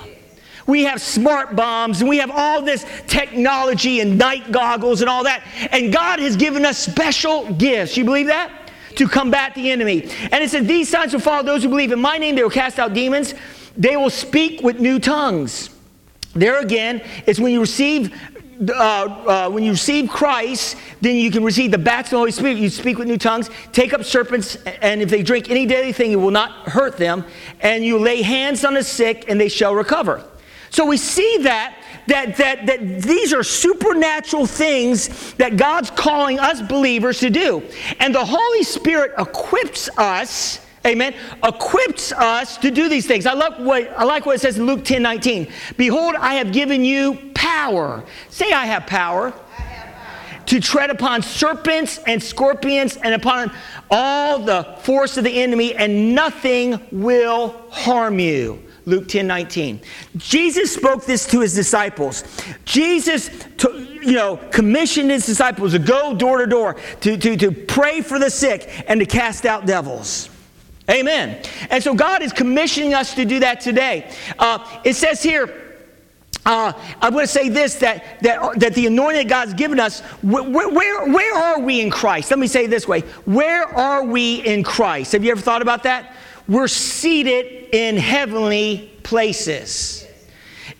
We 0.65 0.83
have 0.83 1.01
smart 1.01 1.55
bombs 1.55 1.99
and 1.99 2.09
we 2.09 2.17
have 2.17 2.31
all 2.31 2.61
this 2.61 2.85
technology 3.07 3.99
and 3.99 4.17
night 4.17 4.51
goggles 4.51 5.01
and 5.01 5.09
all 5.09 5.23
that. 5.25 5.43
And 5.71 5.91
God 5.91 6.19
has 6.19 6.37
given 6.37 6.65
us 6.65 6.77
special 6.77 7.51
gifts. 7.53 7.97
You 7.97 8.05
believe 8.05 8.27
that? 8.27 8.51
To 8.95 9.07
combat 9.07 9.55
the 9.55 9.71
enemy. 9.71 10.03
And 10.31 10.43
it 10.43 10.49
says, 10.51 10.65
These 10.65 10.89
signs 10.89 11.13
will 11.13 11.19
follow 11.19 11.43
those 11.43 11.63
who 11.63 11.69
believe 11.69 11.91
in 11.91 11.99
my 11.99 12.17
name. 12.17 12.35
They 12.35 12.43
will 12.43 12.49
cast 12.49 12.79
out 12.79 12.93
demons. 12.93 13.33
They 13.75 13.97
will 13.97 14.09
speak 14.09 14.61
with 14.61 14.79
new 14.79 14.99
tongues. 14.99 15.69
There 16.33 16.59
again, 16.59 17.03
it's 17.25 17.39
when 17.39 17.53
you 17.53 17.61
receive 17.61 18.13
uh, 18.69 18.71
uh, 18.71 19.49
when 19.49 19.63
you 19.63 19.71
receive 19.71 20.09
Christ, 20.09 20.77
then 21.01 21.15
you 21.15 21.31
can 21.31 21.43
receive 21.43 21.71
the 21.71 21.77
baptism 21.77 22.15
of 22.15 22.17
the 22.17 22.17
Holy 22.19 22.31
Spirit. 22.31 22.57
You 22.57 22.69
speak 22.69 22.97
with 22.97 23.07
new 23.07 23.17
tongues, 23.17 23.49
take 23.71 23.93
up 23.93 24.03
serpents, 24.03 24.55
and 24.81 25.01
if 25.01 25.09
they 25.09 25.23
drink 25.23 25.49
any 25.49 25.65
deadly 25.65 25.91
thing, 25.91 26.11
it 26.11 26.17
will 26.17 26.31
not 26.31 26.69
hurt 26.69 26.97
them. 26.97 27.25
And 27.61 27.83
you 27.83 27.97
lay 27.97 28.21
hands 28.21 28.63
on 28.63 28.75
the 28.75 28.83
sick, 28.83 29.25
and 29.27 29.41
they 29.41 29.49
shall 29.49 29.73
recover. 29.73 30.23
So 30.69 30.85
we 30.85 30.97
see 30.97 31.39
that 31.41 31.75
that, 32.07 32.37
that, 32.37 32.65
that 32.65 33.01
these 33.01 33.33
are 33.33 33.43
supernatural 33.43 34.45
things 34.45 35.33
that 35.35 35.55
God's 35.55 35.89
calling 35.91 36.39
us 36.39 36.61
believers 36.61 37.19
to 37.19 37.29
do. 37.29 37.63
And 37.99 38.13
the 38.13 38.25
Holy 38.25 38.63
Spirit 38.63 39.13
equips 39.17 39.89
us 39.97 40.59
amen, 40.85 41.13
equips 41.43 42.11
us 42.11 42.57
to 42.57 42.71
do 42.71 42.89
these 42.89 43.07
things. 43.07 43.25
I, 43.25 43.33
love 43.33 43.59
what, 43.59 43.91
I 43.97 44.03
like 44.03 44.25
what 44.25 44.35
it 44.35 44.41
says 44.41 44.57
in 44.57 44.65
Luke 44.65 44.83
10 44.83 45.01
19. 45.01 45.51
Behold, 45.77 46.15
I 46.15 46.35
have 46.35 46.51
given 46.51 46.83
you 46.83 47.31
power. 47.33 48.03
Say, 48.29 48.51
I 48.51 48.65
have 48.65 48.85
power. 48.87 49.33
To 50.47 50.59
tread 50.59 50.89
upon 50.89 51.21
serpents 51.21 51.99
and 52.05 52.21
scorpions 52.21 52.97
and 52.97 53.13
upon 53.13 53.49
all 53.89 54.39
the 54.39 54.75
force 54.81 55.15
of 55.15 55.23
the 55.23 55.41
enemy, 55.41 55.73
and 55.73 56.13
nothing 56.13 56.81
will 56.91 57.55
harm 57.69 58.19
you. 58.19 58.61
Luke 58.85 59.07
10 59.07 59.25
19. 59.25 59.79
Jesus 60.17 60.73
spoke 60.73 61.05
this 61.05 61.25
to 61.27 61.39
his 61.39 61.55
disciples. 61.55 62.23
Jesus, 62.65 63.29
you 64.03 64.11
know, 64.11 64.37
commissioned 64.51 65.11
his 65.11 65.25
disciples 65.25 65.71
to 65.71 65.79
go 65.79 66.13
door 66.13 66.39
to 66.39 66.47
door, 66.47 66.75
to, 66.99 67.15
to, 67.17 67.37
to 67.37 67.51
pray 67.51 68.01
for 68.01 68.19
the 68.19 68.29
sick, 68.29 68.69
and 68.87 68.99
to 68.99 69.05
cast 69.05 69.45
out 69.45 69.65
devils. 69.65 70.29
Amen. 70.89 71.41
And 71.69 71.81
so 71.83 71.93
God 71.93 72.21
is 72.21 72.33
commissioning 72.33 72.93
us 72.93 73.15
to 73.15 73.25
do 73.25 73.39
that 73.39 73.61
today. 73.61 74.11
Uh, 74.37 74.81
it 74.83 74.95
says 74.95 75.23
here, 75.23 75.63
uh, 76.45 76.73
I'm 77.01 77.13
going 77.13 77.23
to 77.23 77.31
say 77.31 77.47
this 77.47 77.75
that, 77.75 78.19
that, 78.21 78.59
that 78.59 78.73
the 78.73 78.87
anointing 78.87 79.27
that 79.27 79.29
God's 79.29 79.53
given 79.53 79.79
us, 79.79 80.01
where, 80.21 80.43
where, 80.43 81.09
where 81.09 81.35
are 81.35 81.59
we 81.61 81.79
in 81.79 81.89
Christ? 81.89 82.31
Let 82.31 82.39
me 82.39 82.47
say 82.47 82.65
it 82.65 82.69
this 82.69 82.87
way 82.87 83.01
Where 83.25 83.65
are 83.65 84.03
we 84.03 84.35
in 84.45 84.63
Christ? 84.63 85.13
Have 85.13 85.23
you 85.23 85.31
ever 85.31 85.41
thought 85.41 85.61
about 85.61 85.83
that? 85.83 86.13
We're 86.47 86.67
seated 86.67 87.69
in 87.73 87.95
heavenly 87.95 88.91
places. 89.03 90.05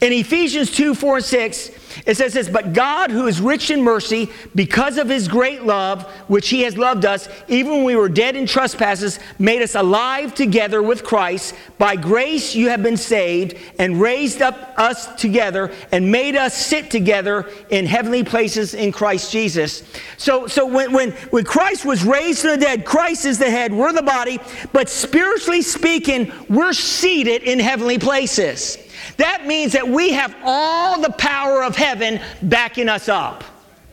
In 0.02 0.12
Ephesians 0.12 0.70
2 0.72 0.96
4 0.96 1.16
and 1.18 1.26
6, 1.26 1.72
it 2.06 2.18
says 2.18 2.34
this, 2.34 2.50
but 2.50 2.74
God, 2.74 3.12
who 3.12 3.28
is 3.28 3.40
rich 3.40 3.72
in 3.72 3.82
mercy, 3.82 4.30
because 4.54 4.98
of 4.98 5.08
his 5.08 5.30
great 5.30 5.64
love, 5.64 6.04
which 6.28 6.50
he 6.50 6.64
has 6.64 6.78
loved 6.78 7.06
us, 7.06 7.30
even 7.48 7.72
when 7.72 7.84
we 7.86 7.96
were 7.96 8.10
dead 8.10 8.36
in 8.36 8.46
trespasses, 8.46 9.20
made 9.40 9.62
us 9.62 9.76
alive 9.76 10.36
together 10.36 10.84
with 10.84 11.06
Christ. 11.06 11.56
By 11.78 11.96
grace 11.96 12.56
you 12.56 12.68
have 12.70 12.84
been 12.84 12.98
saved, 12.98 13.58
and 13.80 14.02
raised 14.02 14.42
up 14.42 14.74
us 14.78 15.16
together, 15.16 15.72
and 15.94 16.12
made 16.12 16.36
us 16.36 16.54
sit 16.54 16.92
together 16.92 17.50
in 17.70 17.86
heavenly 17.86 18.26
places 18.26 18.74
in 18.74 18.92
Christ 18.92 19.32
Jesus. 19.32 19.84
So, 20.18 20.48
so 20.48 20.66
when, 20.66 20.92
when, 20.92 21.12
when 21.12 21.46
Christ 21.46 21.86
was 21.86 22.04
raised 22.04 22.42
from 22.42 22.52
the 22.52 22.58
dead, 22.58 22.84
Christ 22.84 23.24
is 23.26 23.40
the 23.40 23.50
head, 23.50 23.72
we're 23.72 23.94
the 23.94 24.04
body, 24.04 24.40
but 24.74 24.90
spiritually 24.90 25.62
speaking, 25.62 26.34
we're 26.50 26.74
seated 26.74 27.44
in 27.44 27.60
heavenly 27.60 27.98
places. 27.98 28.78
That 29.18 29.46
means 29.46 29.74
that 29.74 29.88
we 29.88 30.12
have 30.14 30.36
all 30.44 31.02
the 31.02 31.12
power 31.12 31.64
of 31.64 31.76
heaven 31.76 32.20
backing 32.42 32.90
us 32.90 33.10
up. 33.10 33.44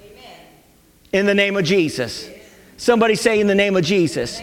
Amen. 0.00 0.22
In 1.12 1.26
the 1.26 1.34
name 1.34 1.56
of 1.56 1.64
Jesus. 1.64 2.28
Somebody 2.76 3.14
say, 3.14 3.40
in 3.40 3.46
the 3.46 3.54
name 3.54 3.76
of 3.76 3.84
Jesus. 3.84 4.40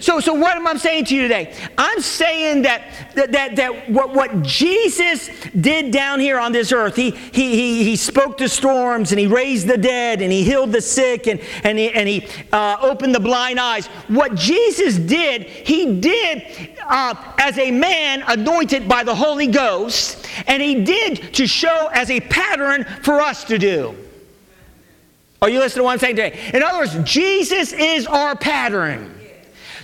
So, 0.00 0.20
so 0.20 0.34
what 0.34 0.56
am 0.56 0.66
I 0.66 0.76
saying 0.76 1.06
to 1.06 1.14
you 1.14 1.22
today? 1.22 1.54
I'm 1.78 2.00
saying 2.00 2.62
that, 2.62 3.12
that, 3.14 3.32
that, 3.32 3.56
that 3.56 3.90
what, 3.90 4.14
what 4.14 4.42
Jesus 4.42 5.30
did 5.58 5.90
down 5.90 6.20
here 6.20 6.38
on 6.38 6.52
this 6.52 6.72
earth, 6.72 6.96
he, 6.96 7.10
he, 7.10 7.56
he, 7.56 7.84
he 7.84 7.96
spoke 7.96 8.38
to 8.38 8.48
storms 8.48 9.12
and 9.12 9.20
he 9.20 9.26
raised 9.26 9.66
the 9.66 9.78
dead 9.78 10.22
and 10.22 10.30
he 10.30 10.44
healed 10.44 10.72
the 10.72 10.80
sick 10.80 11.26
and, 11.26 11.40
and 11.64 11.78
he, 11.78 11.90
and 11.90 12.08
he 12.08 12.26
uh, 12.52 12.76
opened 12.80 13.14
the 13.14 13.20
blind 13.20 13.58
eyes. 13.58 13.86
What 14.08 14.34
Jesus 14.34 14.96
did, 14.96 15.42
he 15.42 16.00
did 16.00 16.76
uh, 16.84 17.14
as 17.38 17.58
a 17.58 17.70
man 17.70 18.22
anointed 18.26 18.88
by 18.88 19.04
the 19.04 19.14
Holy 19.14 19.46
Ghost, 19.46 20.26
and 20.46 20.62
he 20.62 20.84
did 20.84 21.34
to 21.34 21.46
show 21.46 21.88
as 21.92 22.10
a 22.10 22.20
pattern 22.20 22.84
for 23.02 23.20
us 23.20 23.44
to 23.44 23.58
do. 23.58 23.96
Are 25.42 25.50
you 25.50 25.58
listening 25.58 25.80
to 25.80 25.84
what 25.84 25.92
I'm 25.92 25.98
saying 25.98 26.16
today? 26.16 26.50
In 26.54 26.62
other 26.62 26.78
words, 26.78 26.96
Jesus 27.10 27.72
is 27.72 28.06
our 28.06 28.34
pattern. 28.36 29.12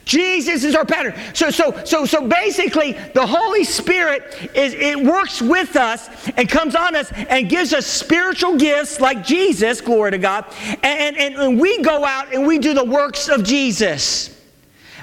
Jesus 0.04 0.64
is 0.64 0.74
our 0.74 0.84
pattern. 0.84 1.14
So, 1.34 1.50
so, 1.50 1.84
so, 1.84 2.04
so 2.04 2.26
basically, 2.26 2.92
the 3.14 3.26
Holy 3.26 3.64
Spirit 3.64 4.50
is 4.54 4.74
it 4.74 4.98
works 4.98 5.40
with 5.40 5.76
us 5.76 6.08
and 6.36 6.48
comes 6.48 6.74
on 6.74 6.96
us 6.96 7.12
and 7.12 7.48
gives 7.48 7.72
us 7.72 7.86
spiritual 7.86 8.56
gifts 8.56 9.00
like 9.00 9.24
Jesus, 9.24 9.80
glory 9.80 10.12
to 10.12 10.18
God, 10.18 10.44
and, 10.82 11.16
and, 11.16 11.34
and 11.36 11.60
we 11.60 11.82
go 11.82 12.04
out 12.04 12.34
and 12.34 12.46
we 12.46 12.58
do 12.58 12.74
the 12.74 12.84
works 12.84 13.28
of 13.28 13.44
Jesus. 13.44 14.28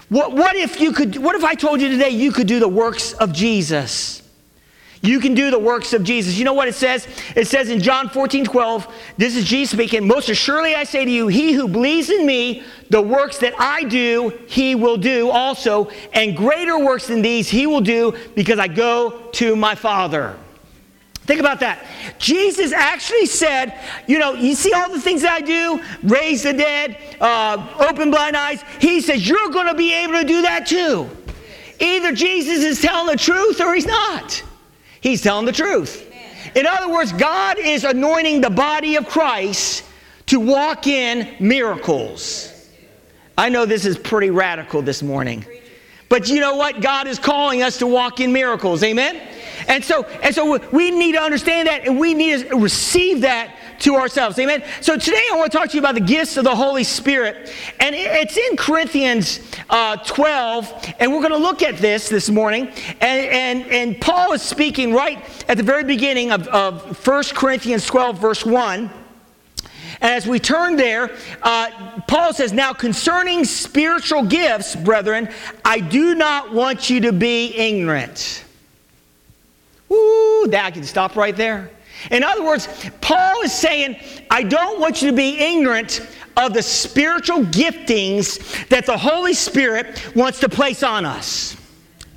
What, 0.10 0.34
what 0.34 0.56
if 0.56 0.82
you 0.82 0.92
could, 0.92 1.18
what 1.18 1.36
if 1.36 1.44
I 1.44 1.54
told 1.54 1.82
you 1.82 1.90
today 1.90 2.10
you 2.10 2.32
could 2.32 2.48
do 2.48 2.60
the 2.60 2.68
works 2.68 3.14
of 3.14 3.32
Jesus? 3.32 4.24
You 5.02 5.20
can 5.20 5.34
do 5.34 5.50
the 5.50 5.60
works 5.60 5.94
of 5.94 6.04
Jesus. 6.04 6.38
You 6.38 6.44
know 6.44 6.54
what 6.54 6.68
it 6.68 6.76
says? 6.76 7.08
It 7.36 7.48
says 7.48 7.70
in 7.70 7.80
John 7.80 8.10
14, 8.10 8.44
12, 8.44 8.94
this 9.18 9.36
is 9.36 9.46
Jesus 9.46 9.72
speaking, 9.72 10.06
Most 10.06 10.28
assuredly 10.28 10.76
I 10.76 10.84
say 10.84 11.06
to 11.06 11.12
you, 11.12 11.28
he 11.28 11.54
who 11.54 11.68
believes 11.68 12.10
in 12.10 12.26
me, 12.26 12.64
the 12.90 13.02
works 13.02 13.38
that 13.38 13.54
I 13.58 13.84
do, 13.84 14.38
he 14.48 14.76
will 14.76 14.98
do 14.98 15.30
also, 15.30 15.90
and 16.12 16.36
greater 16.36 16.78
works 16.78 17.08
than 17.08 17.22
these 17.22 17.48
he 17.48 17.66
will 17.66 17.82
do 17.82 18.14
because 18.36 18.60
I 18.60 18.68
go 18.68 19.30
to 19.34 19.56
my 19.56 19.74
Father. 19.74 20.36
Think 21.30 21.40
about 21.40 21.60
that. 21.60 21.86
Jesus 22.18 22.74
actually 22.74 23.28
said, 23.28 23.80
you 24.08 24.18
know, 24.18 24.34
you 24.34 24.56
see 24.56 24.74
all 24.74 24.90
the 24.90 25.00
things 25.00 25.22
that 25.22 25.32
I 25.32 25.42
do, 25.42 25.80
raise 26.02 26.44
the 26.44 26.54
dead, 26.54 26.98
uh, 27.22 27.88
open 27.88 28.10
blind 28.10 28.36
eyes. 28.36 28.64
He 28.82 29.00
says, 29.00 29.30
you're 29.30 29.50
going 29.50 29.68
to 29.68 29.76
be 29.76 29.94
able 29.94 30.14
to 30.14 30.24
do 30.24 30.42
that 30.42 30.66
too. 30.66 31.08
Either 31.80 32.12
Jesus 32.12 32.64
is 32.64 32.82
telling 32.82 33.06
the 33.06 33.16
truth 33.16 33.62
or 33.62 33.76
he's 33.76 33.86
not. 33.86 34.44
He's 35.02 35.22
telling 35.22 35.46
the 35.46 35.52
truth. 35.52 36.06
In 36.56 36.66
other 36.66 36.90
words, 36.90 37.12
God 37.14 37.58
is 37.60 37.84
anointing 37.84 38.42
the 38.42 38.50
body 38.50 38.96
of 38.96 39.08
Christ 39.08 39.84
to 40.28 40.40
walk 40.40 40.88
in 40.88 41.36
miracles. 41.40 42.54
I 43.38 43.50
know 43.50 43.66
this 43.66 43.86
is 43.86 43.98
pretty 43.98 44.30
radical 44.30 44.82
this 44.82 45.02
morning. 45.02 45.46
But 46.10 46.28
you 46.28 46.40
know 46.40 46.56
what? 46.56 46.82
God 46.82 47.08
is 47.08 47.20
calling 47.20 47.62
us 47.62 47.78
to 47.78 47.88
walk 47.88 48.20
in 48.20 48.34
miracles. 48.34 48.84
Amen? 48.84 49.22
And 49.68 49.84
so, 49.84 50.04
and 50.24 50.34
so 50.34 50.58
we 50.72 50.92
need 50.92 51.14
to 51.14 51.22
understand 51.22 51.68
that 51.68 51.86
and 51.86 52.00
we 52.00 52.14
need 52.14 52.50
to 52.50 52.58
receive 52.58 53.22
that 53.22 53.56
to 53.80 53.96
ourselves. 53.96 54.38
Amen. 54.40 54.64
So 54.82 54.98
today 54.98 55.26
I 55.32 55.36
want 55.38 55.52
to 55.52 55.58
talk 55.58 55.70
to 55.70 55.74
you 55.76 55.80
about 55.80 55.96
the 55.96 56.02
gifts 56.02 56.38
of 56.38 56.44
the 56.44 56.56
Holy 56.56 56.84
Spirit. 56.84 57.54
And 57.80 57.96
it's 57.96 58.38
in 58.38 58.58
Corinthians 58.58 59.40
uh, 59.70 59.98
12. 59.98 60.94
And 61.00 61.12
we're 61.12 61.22
going 61.22 61.32
to 61.32 61.38
look 61.38 61.64
at 61.64 61.78
this 61.78 62.10
this 62.10 62.30
morning. 62.30 62.68
And, 63.02 63.62
and, 63.62 63.66
and 63.72 64.02
Paul 64.02 64.34
is 64.34 64.42
speaking 64.42 64.94
right 64.94 65.24
at 65.50 65.58
the 65.58 65.64
very 65.64 65.84
beginning 65.84 66.32
of, 66.32 66.48
of 66.48 67.08
1 67.08 67.24
Corinthians 67.34 67.86
12, 67.86 68.20
verse 68.20 68.46
1. 68.46 68.92
And 70.02 70.14
as 70.14 70.26
we 70.26 70.40
turn 70.40 70.78
there, 70.78 71.12
uh, 71.42 72.02
Paul 72.08 72.34
says, 72.34 72.54
Now 72.54 72.72
concerning 72.74 73.44
spiritual 73.44 74.24
gifts, 74.24 74.76
brethren, 74.76 75.30
I 75.66 75.80
do 75.80 76.16
not 76.16 76.54
want 76.54 76.90
you 76.90 77.02
to 77.02 77.12
be 77.12 77.54
ignorant. 77.56 78.46
Ooh, 79.92 80.48
that 80.50 80.74
can 80.74 80.84
stop 80.84 81.16
right 81.16 81.36
there. 81.36 81.72
In 82.12 82.24
other 82.24 82.44
words, 82.44 82.68
Paul 83.02 83.42
is 83.42 83.54
saying, 83.54 83.98
I 84.30 84.44
don't 84.44 84.80
want 84.80 85.02
you 85.02 85.12
to 85.12 85.16
be 85.16 85.40
ignorant 85.40 86.02
of 86.38 86.54
the 86.54 86.62
spiritual 86.62 87.44
giftings 87.44 88.68
that 88.70 88.86
the 88.86 88.98
Holy 88.98 89.34
Spirit 89.34 90.16
wants 90.16 90.40
to 90.40 90.50
place 90.50 90.84
on 90.84 91.06
us. 91.06 91.58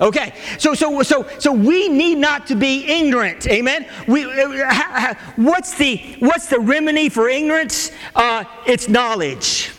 Okay, 0.01 0.35
so 0.59 0.75
so 0.75 1.03
so 1.03 1.29
so 1.39 1.53
we 1.53 1.89
need 1.89 2.19
not 2.19 2.47
to 2.49 2.57
be 2.57 2.85
ignorant. 2.87 3.47
Amen. 3.47 3.87
We, 4.09 4.25
uh, 4.25 5.15
what's 5.37 5.75
the 5.75 5.99
what's 6.19 6.47
the 6.47 6.59
remedy 6.59 7.09
for 7.09 7.29
ignorance? 7.29 7.93
Uh, 8.15 8.45
it's 8.67 8.89
knowledge, 8.89 9.71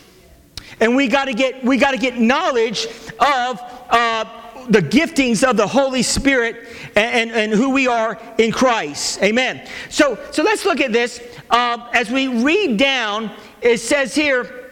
and 0.80 0.96
we 0.96 1.10
got 1.10 1.26
to 1.26 1.34
get 1.34 1.62
we 1.64 1.76
got 1.78 1.92
to 1.92 1.98
get 1.98 2.18
knowledge 2.18 2.86
of. 3.20 3.60
Uh, 3.90 4.40
the 4.70 4.82
giftings 4.82 5.48
of 5.48 5.58
the 5.58 5.68
Holy 5.68 6.04
Spirit 6.04 6.68
and, 6.96 7.30
and, 7.30 7.32
and, 7.32 7.54
who 7.54 7.70
we 7.70 7.88
are 7.88 8.20
in 8.38 8.52
Christ. 8.52 9.22
Amen. 9.22 9.68
So, 9.90 10.18
so 10.32 10.44
let's 10.44 10.66
look 10.66 10.82
at 10.82 10.92
this. 10.92 11.22
Uh, 11.50 11.90
as 11.94 12.10
we 12.10 12.28
read 12.44 12.78
down, 12.78 13.32
it 13.62 13.80
says 13.80 14.16
here, 14.16 14.64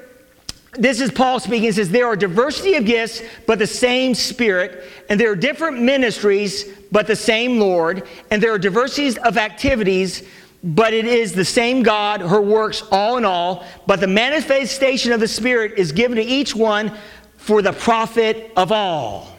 this 0.74 1.02
is 1.02 1.12
Paul 1.12 1.40
speaking. 1.40 1.68
It 1.68 1.76
says, 1.76 1.90
There 1.90 2.08
are 2.08 2.16
diversity 2.16 2.76
of 2.76 2.86
gifts, 2.86 3.22
but 3.46 3.60
the 3.60 3.68
same 3.68 4.16
Spirit. 4.16 4.86
And 5.10 5.20
there 5.20 5.30
are 5.30 5.36
different 5.36 5.82
ministries, 5.82 6.66
but 6.92 7.08
the 7.08 7.16
same 7.16 7.60
Lord. 7.60 8.08
And 8.30 8.42
there 8.42 8.54
are 8.54 8.60
diversities 8.60 9.18
of 9.18 9.38
activities, 9.38 10.26
but 10.64 10.94
it 10.94 11.06
is 11.06 11.34
the 11.34 11.44
same 11.44 11.84
God 11.84 12.22
who 12.22 12.42
works 12.42 12.84
all 12.90 13.18
in 13.18 13.26
all. 13.26 13.66
But 13.86 14.00
the 14.00 14.08
manifestation 14.08 15.12
of 15.12 15.20
the 15.20 15.28
Spirit 15.28 15.74
is 15.78 15.92
given 15.92 16.16
to 16.16 16.24
each 16.24 16.56
one 16.56 16.98
for 17.36 17.62
the 17.62 17.74
profit 17.74 18.54
of 18.56 18.72
all. 18.72 19.31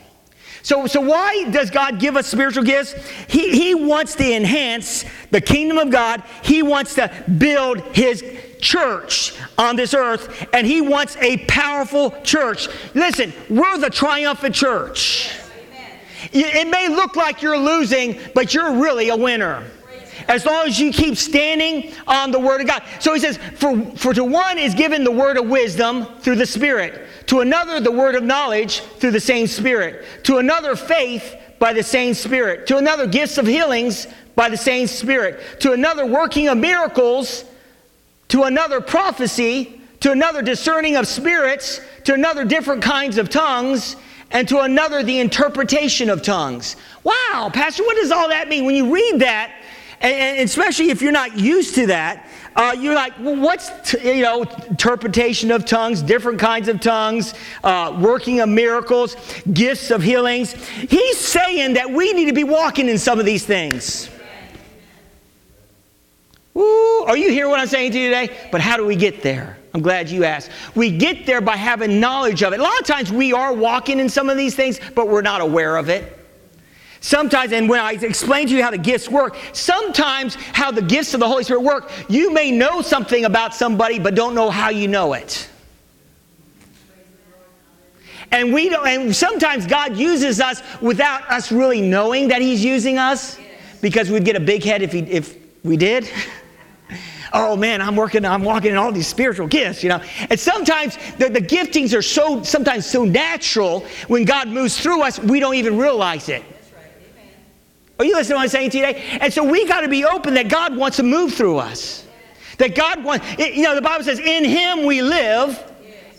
So, 0.62 0.86
so 0.86 1.00
why 1.00 1.50
does 1.50 1.70
God 1.70 1.98
give 1.98 2.16
us 2.16 2.28
spiritual 2.28 2.62
gifts? 2.62 2.94
He, 3.28 3.50
he 3.50 3.74
wants 3.74 4.14
to 4.16 4.32
enhance 4.32 5.04
the 5.30 5.40
kingdom 5.40 5.78
of 5.78 5.90
God. 5.90 6.22
He 6.42 6.62
wants 6.62 6.94
to 6.94 7.10
build 7.38 7.80
his 7.96 8.24
church 8.60 9.34
on 9.58 9.74
this 9.74 9.92
earth, 9.92 10.46
and 10.52 10.66
he 10.66 10.80
wants 10.80 11.16
a 11.16 11.38
powerful 11.46 12.12
church. 12.22 12.68
Listen, 12.94 13.32
we're 13.50 13.78
the 13.78 13.90
triumphant 13.90 14.54
church. 14.54 15.32
It 16.32 16.68
may 16.68 16.88
look 16.88 17.16
like 17.16 17.42
you're 17.42 17.58
losing, 17.58 18.18
but 18.34 18.54
you're 18.54 18.74
really 18.74 19.08
a 19.08 19.16
winner 19.16 19.64
as 20.28 20.46
long 20.46 20.66
as 20.66 20.78
you 20.78 20.92
keep 20.92 21.16
standing 21.16 21.92
on 22.06 22.30
the 22.30 22.38
Word 22.38 22.60
of 22.60 22.66
God. 22.66 22.82
So 23.00 23.12
he 23.12 23.20
says, 23.20 23.38
for, 23.56 23.80
for 23.96 24.14
to 24.14 24.24
one 24.24 24.58
is 24.58 24.74
given 24.74 25.04
the 25.04 25.10
word 25.10 25.36
of 25.36 25.48
wisdom 25.48 26.06
through 26.20 26.36
the 26.36 26.46
Spirit, 26.46 27.08
to 27.32 27.40
another 27.40 27.80
the 27.80 27.90
word 27.90 28.14
of 28.14 28.22
knowledge 28.22 28.80
through 28.98 29.10
the 29.10 29.18
same 29.18 29.46
Spirit, 29.46 30.04
to 30.22 30.36
another 30.36 30.76
faith 30.76 31.34
by 31.58 31.72
the 31.72 31.82
same 31.82 32.12
Spirit, 32.12 32.66
to 32.66 32.76
another 32.76 33.06
gifts 33.06 33.38
of 33.38 33.46
healings 33.46 34.06
by 34.34 34.50
the 34.50 34.56
same 34.58 34.86
Spirit, 34.86 35.40
to 35.58 35.72
another 35.72 36.04
working 36.04 36.48
of 36.48 36.58
miracles, 36.58 37.46
to 38.28 38.42
another 38.42 38.82
prophecy, 38.82 39.80
to 40.00 40.12
another 40.12 40.42
discerning 40.42 40.96
of 40.96 41.06
spirits, 41.06 41.80
to 42.04 42.12
another 42.12 42.44
different 42.44 42.82
kinds 42.82 43.16
of 43.16 43.30
tongues, 43.30 43.96
and 44.30 44.46
to 44.46 44.60
another 44.60 45.02
the 45.02 45.18
interpretation 45.18 46.10
of 46.10 46.20
tongues. 46.20 46.76
Wow, 47.02 47.50
Pastor, 47.50 47.82
what 47.84 47.96
does 47.96 48.10
all 48.10 48.28
that 48.28 48.50
mean? 48.50 48.66
When 48.66 48.74
you 48.74 48.92
read 48.92 49.20
that, 49.20 49.54
and, 50.02 50.38
especially 50.40 50.90
if 50.90 51.00
you're 51.00 51.12
not 51.12 51.38
used 51.38 51.76
to 51.76 51.86
that, 51.86 52.28
uh, 52.56 52.76
you're 52.78 52.94
like, 52.94 53.18
well, 53.18 53.36
what's, 53.36 53.70
t- 53.90 54.16
you 54.16 54.22
know, 54.22 54.42
interpretation 54.68 55.50
of 55.50 55.64
tongues, 55.64 56.02
different 56.02 56.38
kinds 56.38 56.68
of 56.68 56.80
tongues, 56.80 57.34
uh, 57.64 57.96
working 58.00 58.40
of 58.40 58.48
miracles, 58.48 59.16
gifts 59.52 59.90
of 59.90 60.02
healings. 60.02 60.52
He's 60.52 61.18
saying 61.18 61.74
that 61.74 61.90
we 61.90 62.12
need 62.12 62.26
to 62.26 62.34
be 62.34 62.44
walking 62.44 62.88
in 62.88 62.98
some 62.98 63.18
of 63.18 63.26
these 63.26 63.46
things. 63.46 64.10
Woo, 66.54 67.04
are 67.04 67.16
you 67.16 67.30
hearing 67.30 67.50
what 67.50 67.60
I'm 67.60 67.66
saying 67.66 67.92
to 67.92 67.98
you 67.98 68.10
today? 68.10 68.36
But 68.50 68.60
how 68.60 68.76
do 68.76 68.84
we 68.84 68.96
get 68.96 69.22
there? 69.22 69.58
I'm 69.74 69.80
glad 69.80 70.10
you 70.10 70.24
asked. 70.24 70.50
We 70.74 70.96
get 70.96 71.24
there 71.24 71.40
by 71.40 71.56
having 71.56 71.98
knowledge 71.98 72.42
of 72.42 72.52
it. 72.52 72.60
A 72.60 72.62
lot 72.62 72.78
of 72.78 72.86
times 72.86 73.10
we 73.10 73.32
are 73.32 73.54
walking 73.54 73.98
in 73.98 74.08
some 74.08 74.28
of 74.28 74.36
these 74.36 74.54
things, 74.54 74.78
but 74.94 75.08
we're 75.08 75.22
not 75.22 75.40
aware 75.40 75.76
of 75.76 75.88
it. 75.88 76.21
Sometimes, 77.02 77.52
and 77.52 77.68
when 77.68 77.80
I 77.80 77.92
explain 77.94 78.46
to 78.46 78.54
you 78.54 78.62
how 78.62 78.70
the 78.70 78.78
gifts 78.78 79.08
work, 79.08 79.36
sometimes 79.52 80.36
how 80.36 80.70
the 80.70 80.80
gifts 80.80 81.14
of 81.14 81.20
the 81.20 81.26
Holy 81.26 81.42
Spirit 81.42 81.62
work, 81.62 81.90
you 82.08 82.32
may 82.32 82.52
know 82.52 82.80
something 82.80 83.24
about 83.24 83.56
somebody, 83.56 83.98
but 83.98 84.14
don't 84.14 84.36
know 84.36 84.50
how 84.50 84.70
you 84.70 84.86
know 84.86 85.12
it. 85.12 85.48
And 88.30 88.52
we 88.52 88.68
don't, 88.68 88.86
and 88.86 89.14
sometimes 89.14 89.66
God 89.66 89.96
uses 89.96 90.40
us 90.40 90.62
without 90.80 91.28
us 91.28 91.50
really 91.50 91.80
knowing 91.80 92.28
that 92.28 92.40
He's 92.40 92.64
using 92.64 92.98
us, 92.98 93.36
because 93.80 94.08
we'd 94.08 94.24
get 94.24 94.36
a 94.36 94.40
big 94.40 94.62
head 94.62 94.80
if, 94.80 94.92
he, 94.92 95.00
if 95.00 95.36
we 95.64 95.76
did. 95.76 96.08
oh 97.32 97.56
man, 97.56 97.82
I'm 97.82 97.96
working, 97.96 98.24
I'm 98.24 98.44
walking 98.44 98.70
in 98.70 98.76
all 98.76 98.92
these 98.92 99.08
spiritual 99.08 99.48
gifts, 99.48 99.82
you 99.82 99.88
know. 99.88 100.00
And 100.30 100.38
sometimes 100.38 100.96
the, 101.18 101.28
the 101.28 101.40
giftings 101.40 101.98
are 101.98 102.02
so 102.02 102.44
sometimes 102.44 102.86
so 102.86 103.04
natural 103.04 103.80
when 104.06 104.24
God 104.24 104.46
moves 104.46 104.80
through 104.80 105.02
us, 105.02 105.18
we 105.18 105.40
don't 105.40 105.56
even 105.56 105.76
realize 105.76 106.28
it. 106.28 106.44
Are 107.98 108.04
you 108.04 108.14
listening 108.14 108.34
to 108.34 108.36
what 108.36 108.42
I'm 108.42 108.48
saying 108.48 108.70
today? 108.70 109.18
And 109.20 109.32
so 109.32 109.44
we 109.44 109.66
got 109.66 109.82
to 109.82 109.88
be 109.88 110.04
open 110.04 110.34
that 110.34 110.48
God 110.48 110.76
wants 110.76 110.96
to 110.96 111.02
move 111.02 111.34
through 111.34 111.58
us. 111.58 112.06
That 112.58 112.74
God 112.74 113.04
wants, 113.04 113.26
you 113.38 113.62
know, 113.62 113.74
the 113.74 113.82
Bible 113.82 114.04
says, 114.04 114.18
in 114.18 114.44
Him 114.44 114.84
we 114.86 115.02
live 115.02 115.62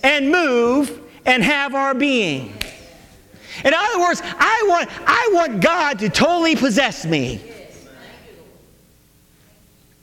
and 0.04 0.32
move 0.32 1.00
and 1.26 1.44
have 1.44 1.76
our 1.76 1.94
being. 1.94 2.54
In 3.64 3.74
other 3.74 4.00
words, 4.00 4.22
I 4.24 4.66
want, 4.68 4.90
I 5.06 5.30
want 5.34 5.62
God 5.62 6.00
to 6.00 6.10
totally 6.10 6.56
possess 6.56 7.06
me. 7.06 7.42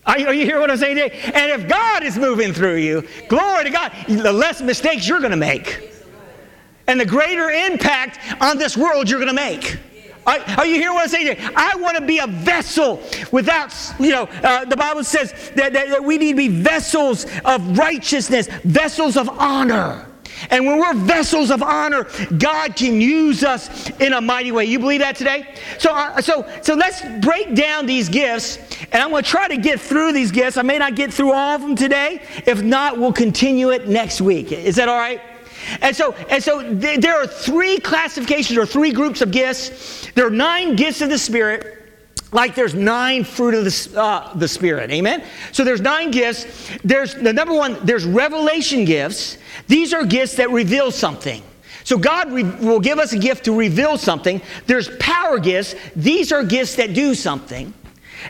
Are 0.06 0.18
you, 0.18 0.26
are 0.26 0.34
you 0.34 0.44
hearing 0.44 0.60
what 0.60 0.70
I'm 0.70 0.76
saying 0.76 0.96
today? 0.96 1.20
And 1.34 1.60
if 1.60 1.68
God 1.68 2.02
is 2.02 2.16
moving 2.16 2.52
through 2.52 2.76
you, 2.76 3.06
glory 3.28 3.64
to 3.64 3.70
God, 3.70 3.92
the 4.08 4.32
less 4.32 4.60
mistakes 4.62 5.06
you're 5.06 5.18
going 5.18 5.30
to 5.30 5.36
make. 5.36 5.92
And 6.86 6.98
the 6.98 7.06
greater 7.06 7.50
impact 7.50 8.18
on 8.40 8.58
this 8.58 8.76
world 8.76 9.08
you're 9.08 9.20
going 9.20 9.34
to 9.34 9.40
make. 9.40 9.78
Are, 10.38 10.66
you 10.66 10.76
hearing 10.76 10.94
what 10.94 11.04
I'm 11.04 11.08
saying? 11.08 11.36
I 11.56 11.76
want 11.76 11.96
to 11.96 12.04
be 12.04 12.18
a 12.18 12.26
vessel 12.26 13.02
without, 13.32 13.74
you 13.98 14.10
know, 14.10 14.24
uh, 14.42 14.64
the 14.64 14.76
Bible 14.76 15.04
says 15.04 15.32
that, 15.56 15.72
that, 15.72 15.88
that 15.88 16.04
we 16.04 16.18
need 16.18 16.32
to 16.32 16.36
be 16.36 16.48
vessels 16.48 17.26
of 17.44 17.78
righteousness, 17.78 18.48
vessels 18.64 19.16
of 19.16 19.28
honor. 19.28 20.06
And 20.48 20.64
when 20.64 20.78
we're 20.78 20.94
vessels 20.94 21.50
of 21.50 21.62
honor, 21.62 22.06
God 22.38 22.76
can 22.76 23.00
use 23.00 23.44
us 23.44 23.90
in 24.00 24.14
a 24.14 24.20
mighty 24.20 24.52
way. 24.52 24.64
You 24.64 24.78
believe 24.78 25.00
that 25.00 25.16
today? 25.16 25.54
So, 25.78 25.92
uh, 25.92 26.20
so, 26.22 26.48
so 26.62 26.74
let's 26.74 27.02
break 27.24 27.54
down 27.54 27.86
these 27.86 28.08
gifts, 28.08 28.56
and 28.92 29.02
I'm 29.02 29.10
going 29.10 29.22
to 29.22 29.28
try 29.28 29.48
to 29.48 29.58
get 29.58 29.80
through 29.80 30.12
these 30.12 30.30
gifts. 30.30 30.56
I 30.56 30.62
may 30.62 30.78
not 30.78 30.94
get 30.94 31.12
through 31.12 31.32
all 31.32 31.56
of 31.56 31.60
them 31.60 31.76
today. 31.76 32.22
If 32.46 32.62
not, 32.62 32.98
we'll 32.98 33.12
continue 33.12 33.70
it 33.70 33.88
next 33.88 34.20
week. 34.20 34.52
Is 34.52 34.76
that 34.76 34.88
all 34.88 34.98
right? 34.98 35.20
And 35.80 35.94
so, 35.94 36.12
and 36.28 36.42
so 36.42 36.62
th- 36.62 37.00
there 37.00 37.20
are 37.20 37.26
three 37.26 37.78
classifications 37.78 38.58
or 38.58 38.66
three 38.66 38.92
groups 38.92 39.20
of 39.20 39.30
gifts. 39.30 40.10
There 40.14 40.26
are 40.26 40.30
nine 40.30 40.76
gifts 40.76 41.00
of 41.00 41.10
the 41.10 41.18
Spirit. 41.18 41.76
like 42.32 42.54
there's 42.54 42.74
nine 42.74 43.24
fruit 43.24 43.54
of 43.54 43.64
the, 43.64 44.00
uh, 44.00 44.34
the 44.34 44.46
spirit. 44.46 44.90
Amen? 44.90 45.24
So 45.52 45.64
there's 45.64 45.80
nine 45.80 46.10
gifts. 46.10 46.46
There's 46.84 47.14
the 47.14 47.32
number 47.32 47.54
one 47.54 47.78
there's 47.84 48.04
revelation 48.04 48.84
gifts. 48.84 49.38
These 49.66 49.92
are 49.92 50.04
gifts 50.04 50.36
that 50.36 50.50
reveal 50.50 50.90
something. 50.92 51.42
So 51.82 51.98
god 51.98 52.30
re- 52.30 52.44
will 52.44 52.80
give 52.80 52.98
us 52.98 53.12
a 53.12 53.18
gift 53.18 53.44
to 53.46 53.56
reveal 53.56 53.98
something. 53.98 54.40
There's 54.66 54.88
power 54.98 55.38
gifts. 55.38 55.74
These 55.96 56.30
are 56.30 56.44
gifts 56.44 56.76
that 56.76 56.94
do 56.94 57.14
something. 57.14 57.74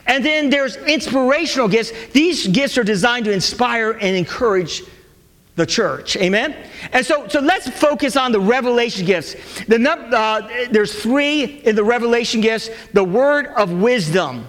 And 0.06 0.24
then 0.24 0.50
there's 0.50 0.76
inspirational 0.76 1.68
gifts. 1.68 1.92
These 2.12 2.46
gifts 2.46 2.78
are 2.78 2.84
designed 2.84 3.24
to 3.26 3.32
inspire 3.32 3.92
and 3.92 4.16
encourage 4.16 4.82
the 5.60 5.66
church. 5.66 6.16
Amen? 6.16 6.56
And 6.92 7.04
so, 7.04 7.28
so 7.28 7.40
let's 7.40 7.68
focus 7.68 8.16
on 8.16 8.32
the 8.32 8.40
revelation 8.40 9.06
gifts. 9.06 9.34
The, 9.64 9.78
uh, 9.88 10.68
there's 10.70 11.00
three 11.02 11.44
in 11.44 11.76
the 11.76 11.84
revelation 11.84 12.40
gifts 12.40 12.70
the 12.92 13.04
word 13.04 13.46
of 13.46 13.70
wisdom, 13.70 14.48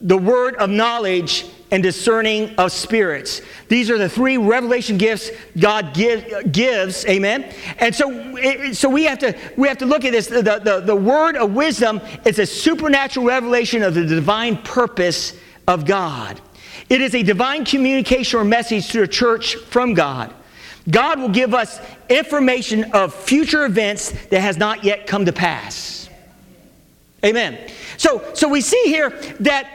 the 0.00 0.18
word 0.18 0.56
of 0.56 0.70
knowledge, 0.70 1.46
and 1.70 1.82
discerning 1.82 2.54
of 2.56 2.72
spirits. 2.72 3.42
These 3.68 3.90
are 3.90 3.98
the 3.98 4.08
three 4.08 4.36
revelation 4.36 4.98
gifts 4.98 5.30
God 5.58 5.94
give, 5.94 6.52
gives. 6.52 7.06
Amen? 7.06 7.52
And 7.78 7.94
so, 7.94 8.72
so 8.72 8.88
we, 8.88 9.04
have 9.04 9.20
to, 9.20 9.36
we 9.56 9.68
have 9.68 9.78
to 9.78 9.86
look 9.86 10.04
at 10.04 10.12
this. 10.12 10.26
The, 10.26 10.42
the, 10.42 10.82
the 10.84 10.96
word 10.96 11.36
of 11.36 11.54
wisdom 11.54 12.00
is 12.26 12.38
a 12.38 12.46
supernatural 12.46 13.24
revelation 13.24 13.82
of 13.82 13.94
the 13.94 14.04
divine 14.04 14.58
purpose 14.58 15.34
of 15.66 15.86
God. 15.86 16.40
It 16.90 17.00
is 17.00 17.14
a 17.14 17.22
divine 17.22 17.64
communication 17.64 18.40
or 18.40 18.44
message 18.44 18.88
to 18.90 19.00
the 19.00 19.08
church 19.08 19.54
from 19.54 19.94
God. 19.94 20.34
God 20.90 21.20
will 21.20 21.28
give 21.28 21.54
us 21.54 21.80
information 22.08 22.92
of 22.92 23.14
future 23.14 23.64
events 23.64 24.10
that 24.26 24.40
has 24.40 24.56
not 24.56 24.82
yet 24.82 25.06
come 25.06 25.24
to 25.24 25.32
pass. 25.32 26.08
Amen. 27.24 27.58
So, 27.96 28.32
so 28.34 28.48
we 28.48 28.60
see 28.60 28.82
here 28.86 29.10
that, 29.40 29.70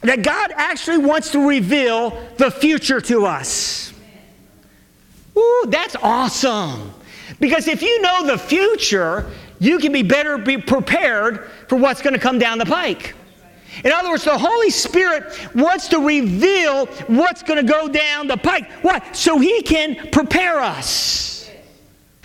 that 0.00 0.22
God 0.22 0.52
actually 0.56 0.98
wants 0.98 1.30
to 1.32 1.48
reveal 1.48 2.10
the 2.36 2.50
future 2.50 3.00
to 3.02 3.26
us. 3.26 3.92
Ooh, 5.36 5.64
that's 5.68 5.94
awesome. 5.96 6.92
Because 7.38 7.68
if 7.68 7.82
you 7.82 8.00
know 8.00 8.26
the 8.26 8.38
future, 8.38 9.30
you 9.60 9.78
can 9.78 9.92
be 9.92 10.02
better 10.02 10.38
be 10.38 10.58
prepared 10.58 11.48
for 11.68 11.76
what's 11.76 12.02
going 12.02 12.14
to 12.14 12.20
come 12.20 12.38
down 12.38 12.58
the 12.58 12.66
pike. 12.66 13.14
In 13.82 13.90
other 13.90 14.10
words, 14.10 14.24
the 14.24 14.38
Holy 14.38 14.70
Spirit 14.70 15.24
wants 15.54 15.88
to 15.88 15.98
reveal 15.98 16.86
what's 17.06 17.42
going 17.42 17.64
to 17.64 17.70
go 17.70 17.88
down 17.88 18.28
the 18.28 18.36
pike. 18.36 18.70
Why? 18.82 19.00
So 19.12 19.38
He 19.38 19.62
can 19.62 20.10
prepare 20.10 20.60
us. 20.60 21.50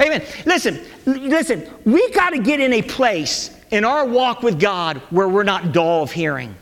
Amen. 0.01 0.23
Listen, 0.45 0.79
listen, 1.05 1.69
we 1.85 2.09
got 2.11 2.29
to 2.31 2.39
get 2.39 2.59
in 2.59 2.73
a 2.73 2.81
place 2.81 3.55
in 3.71 3.83
our 3.83 4.05
walk 4.05 4.43
with 4.43 4.59
God 4.59 4.97
where 5.09 5.27
we're 5.27 5.43
not 5.43 5.73
dull 5.73 6.03
of 6.03 6.11
hearing. 6.11 6.55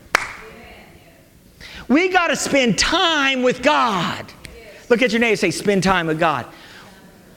We 1.88 2.08
got 2.08 2.28
to 2.28 2.36
spend 2.36 2.78
time 2.78 3.42
with 3.42 3.62
God. 3.62 4.26
Look 4.88 5.02
at 5.02 5.12
your 5.12 5.20
neighbor 5.20 5.36
say, 5.36 5.50
spend 5.50 5.82
time 5.82 6.06
with 6.06 6.18
God. 6.18 6.46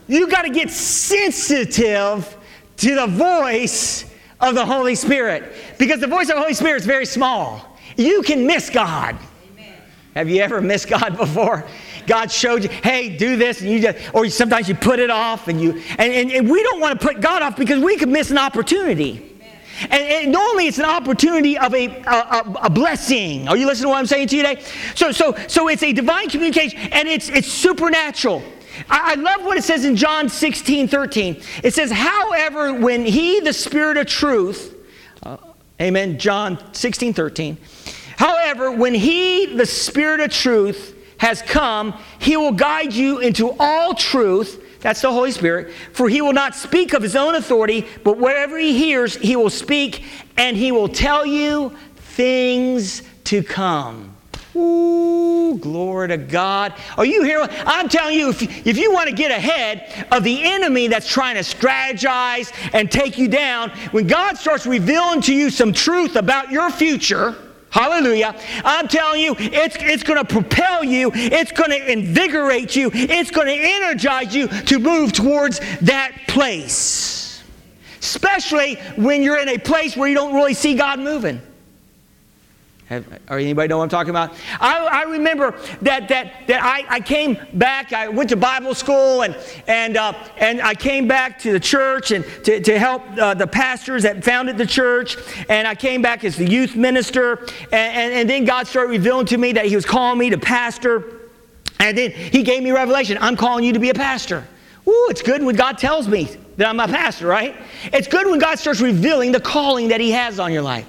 You 0.07 0.27
got 0.27 0.41
to 0.41 0.49
get 0.49 0.69
sensitive 0.69 2.37
to 2.77 2.95
the 2.95 3.07
voice 3.07 4.10
of 4.41 4.55
the 4.55 4.65
Holy 4.65 4.95
Spirit. 4.95 5.53
Because 5.77 5.99
the 5.99 6.07
voice 6.07 6.29
of 6.29 6.35
the 6.35 6.41
Holy 6.41 6.53
Spirit 6.53 6.81
is 6.81 6.85
very 6.85 7.05
small. 7.05 7.77
You 7.97 8.21
can 8.23 8.45
miss 8.45 8.69
God. 8.69 9.17
Amen. 9.53 9.73
Have 10.15 10.29
you 10.29 10.41
ever 10.41 10.61
missed 10.61 10.89
God 10.89 11.17
before? 11.17 11.65
God 12.07 12.31
showed 12.31 12.63
you, 12.63 12.69
hey, 12.69 13.15
do 13.15 13.35
this, 13.35 13.61
and 13.61 13.69
you 13.69 13.79
just, 13.79 14.13
or 14.13 14.27
sometimes 14.29 14.67
you 14.67 14.75
put 14.75 14.99
it 14.99 15.09
off, 15.09 15.47
and 15.47 15.61
you, 15.61 15.81
and, 15.97 16.13
and, 16.13 16.31
and 16.31 16.49
we 16.49 16.63
don't 16.63 16.79
want 16.79 16.99
to 16.99 17.07
put 17.07 17.21
God 17.21 17.41
off 17.41 17.55
because 17.55 17.81
we 17.81 17.97
could 17.97 18.09
miss 18.09 18.31
an 18.31 18.37
opportunity. 18.37 19.31
And, 19.83 19.93
and, 19.93 20.31
normally 20.31 20.67
it's 20.67 20.77
an 20.77 20.85
opportunity 20.85 21.57
of 21.57 21.73
a, 21.73 21.87
a, 21.87 22.59
a, 22.63 22.69
blessing. 22.69 23.47
Are 23.47 23.57
you 23.57 23.65
listening 23.65 23.85
to 23.85 23.89
what 23.89 23.97
I'm 23.97 24.05
saying 24.05 24.27
to 24.27 24.37
you 24.37 24.43
today? 24.43 24.63
So, 24.93 25.11
so, 25.11 25.35
so 25.47 25.69
it's 25.69 25.81
a 25.81 25.91
divine 25.91 26.29
communication 26.29 26.77
and 26.91 27.07
it's, 27.07 27.29
it's 27.29 27.47
supernatural. 27.47 28.43
I, 28.89 29.11
I 29.11 29.15
love 29.15 29.43
what 29.45 29.57
it 29.57 29.63
says 29.63 29.85
in 29.85 29.95
John 29.95 30.29
16, 30.29 30.87
13. 30.87 31.41
It 31.63 31.73
says, 31.73 31.91
however, 31.91 32.73
when 32.73 33.05
he, 33.05 33.39
the 33.39 33.53
Spirit 33.53 33.97
of 33.97 34.07
truth, 34.07 34.75
uh, 35.23 35.37
amen, 35.79 36.19
John 36.19 36.57
16, 36.73 37.13
13. 37.13 37.57
However, 38.17 38.71
when 38.71 38.93
he, 38.93 39.55
the 39.55 39.65
Spirit 39.65 40.19
of 40.19 40.31
truth, 40.31 40.97
has 41.21 41.43
come, 41.43 41.93
he 42.17 42.35
will 42.35 42.51
guide 42.51 42.93
you 42.93 43.19
into 43.19 43.55
all 43.59 43.93
truth. 43.93 44.79
That's 44.81 45.01
the 45.01 45.11
Holy 45.11 45.29
Spirit. 45.29 45.71
For 45.93 46.09
he 46.09 46.19
will 46.19 46.33
not 46.33 46.55
speak 46.55 46.93
of 46.93 47.03
his 47.03 47.15
own 47.15 47.35
authority, 47.35 47.85
but 48.03 48.17
whatever 48.17 48.57
he 48.57 48.75
hears, 48.75 49.15
he 49.17 49.35
will 49.35 49.51
speak, 49.51 50.03
and 50.35 50.57
he 50.57 50.71
will 50.71 50.89
tell 50.89 51.23
you 51.23 51.75
things 51.95 53.03
to 53.25 53.43
come. 53.43 54.10
Ooh, 54.55 55.57
glory 55.57 56.09
to 56.09 56.17
God. 56.17 56.73
Are 56.97 57.05
you 57.05 57.23
here? 57.23 57.47
I'm 57.65 57.87
telling 57.87 58.17
you, 58.17 58.29
if, 58.29 58.67
if 58.67 58.77
you 58.77 58.91
want 58.91 59.09
to 59.09 59.15
get 59.15 59.31
ahead 59.31 60.07
of 60.11 60.23
the 60.23 60.43
enemy 60.43 60.87
that's 60.87 61.07
trying 61.07 61.35
to 61.35 61.41
strategize 61.41 62.51
and 62.73 62.91
take 62.91 63.17
you 63.17 63.27
down, 63.27 63.69
when 63.91 64.07
God 64.07 64.37
starts 64.37 64.65
revealing 64.65 65.21
to 65.21 65.33
you 65.33 65.49
some 65.49 65.71
truth 65.71 66.15
about 66.15 66.51
your 66.51 66.69
future, 66.69 67.35
Hallelujah. 67.69 68.35
I'm 68.65 68.89
telling 68.89 69.21
you, 69.21 69.33
it's, 69.39 69.77
it's 69.79 70.03
going 70.03 70.19
to 70.19 70.25
propel 70.25 70.83
you, 70.83 71.09
it's 71.13 71.53
going 71.53 71.69
to 71.69 71.91
invigorate 71.91 72.75
you, 72.75 72.91
it's 72.93 73.31
going 73.31 73.47
to 73.47 73.53
energize 73.53 74.35
you 74.35 74.49
to 74.49 74.77
move 74.77 75.13
towards 75.13 75.59
that 75.79 76.11
place. 76.27 77.41
Especially 78.01 78.75
when 78.97 79.23
you're 79.23 79.39
in 79.39 79.47
a 79.47 79.57
place 79.57 79.95
where 79.95 80.09
you 80.09 80.15
don't 80.15 80.35
really 80.35 80.53
see 80.53 80.75
God 80.75 80.99
moving. 80.99 81.41
Have, 82.91 83.07
or 83.29 83.37
anybody 83.37 83.69
know 83.69 83.77
what 83.77 83.85
I'm 83.85 83.89
talking 83.89 84.09
about? 84.09 84.33
I, 84.59 84.85
I 84.85 85.03
remember 85.03 85.57
that, 85.81 86.09
that, 86.09 86.45
that 86.47 86.61
I, 86.61 86.83
I 86.89 86.99
came 86.99 87.37
back, 87.53 87.93
I 87.93 88.09
went 88.09 88.31
to 88.31 88.35
Bible 88.35 88.75
school, 88.75 89.21
and, 89.21 89.33
and, 89.65 89.95
uh, 89.95 90.11
and 90.35 90.61
I 90.61 90.75
came 90.75 91.07
back 91.07 91.39
to 91.39 91.53
the 91.53 91.59
church 91.59 92.11
and 92.11 92.25
to, 92.43 92.59
to 92.59 92.77
help 92.77 93.01
uh, 93.17 93.33
the 93.33 93.47
pastors 93.47 94.03
that 94.03 94.25
founded 94.25 94.57
the 94.57 94.65
church. 94.65 95.15
And 95.47 95.69
I 95.69 95.73
came 95.73 96.01
back 96.01 96.25
as 96.25 96.35
the 96.35 96.45
youth 96.45 96.75
minister. 96.75 97.39
And, 97.71 97.73
and, 97.73 98.13
and 98.13 98.29
then 98.29 98.43
God 98.43 98.67
started 98.67 98.89
revealing 98.89 99.25
to 99.27 99.37
me 99.37 99.53
that 99.53 99.67
He 99.67 99.75
was 99.77 99.85
calling 99.85 100.19
me 100.19 100.29
to 100.29 100.37
pastor. 100.37 101.29
And 101.79 101.97
then 101.97 102.11
He 102.11 102.43
gave 102.43 102.61
me 102.61 102.71
revelation 102.71 103.17
I'm 103.21 103.37
calling 103.37 103.63
you 103.63 103.71
to 103.71 103.79
be 103.79 103.89
a 103.89 103.93
pastor. 103.93 104.45
Ooh, 104.85 105.07
it's 105.09 105.21
good 105.21 105.41
when 105.41 105.55
God 105.55 105.77
tells 105.77 106.09
me 106.09 106.27
that 106.57 106.67
I'm 106.67 106.79
a 106.81 106.89
pastor, 106.89 107.27
right? 107.27 107.55
It's 107.93 108.09
good 108.09 108.27
when 108.27 108.39
God 108.39 108.59
starts 108.59 108.81
revealing 108.81 109.31
the 109.31 109.39
calling 109.39 109.87
that 109.87 110.01
He 110.01 110.11
has 110.11 110.41
on 110.41 110.51
your 110.51 110.63
life. 110.63 110.85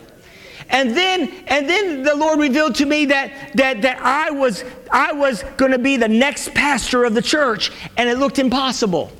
And 0.68 0.96
then, 0.96 1.32
and 1.46 1.68
then 1.68 2.02
the 2.02 2.14
Lord 2.14 2.38
revealed 2.38 2.74
to 2.76 2.86
me 2.86 3.06
that, 3.06 3.52
that, 3.54 3.82
that 3.82 3.98
I 4.00 4.30
was, 4.30 4.64
I 4.90 5.12
was 5.12 5.42
going 5.56 5.72
to 5.72 5.78
be 5.78 5.96
the 5.96 6.08
next 6.08 6.54
pastor 6.54 7.04
of 7.04 7.14
the 7.14 7.22
church, 7.22 7.70
and 7.96 8.08
it 8.08 8.18
looked 8.18 8.38
impossible. 8.38 9.12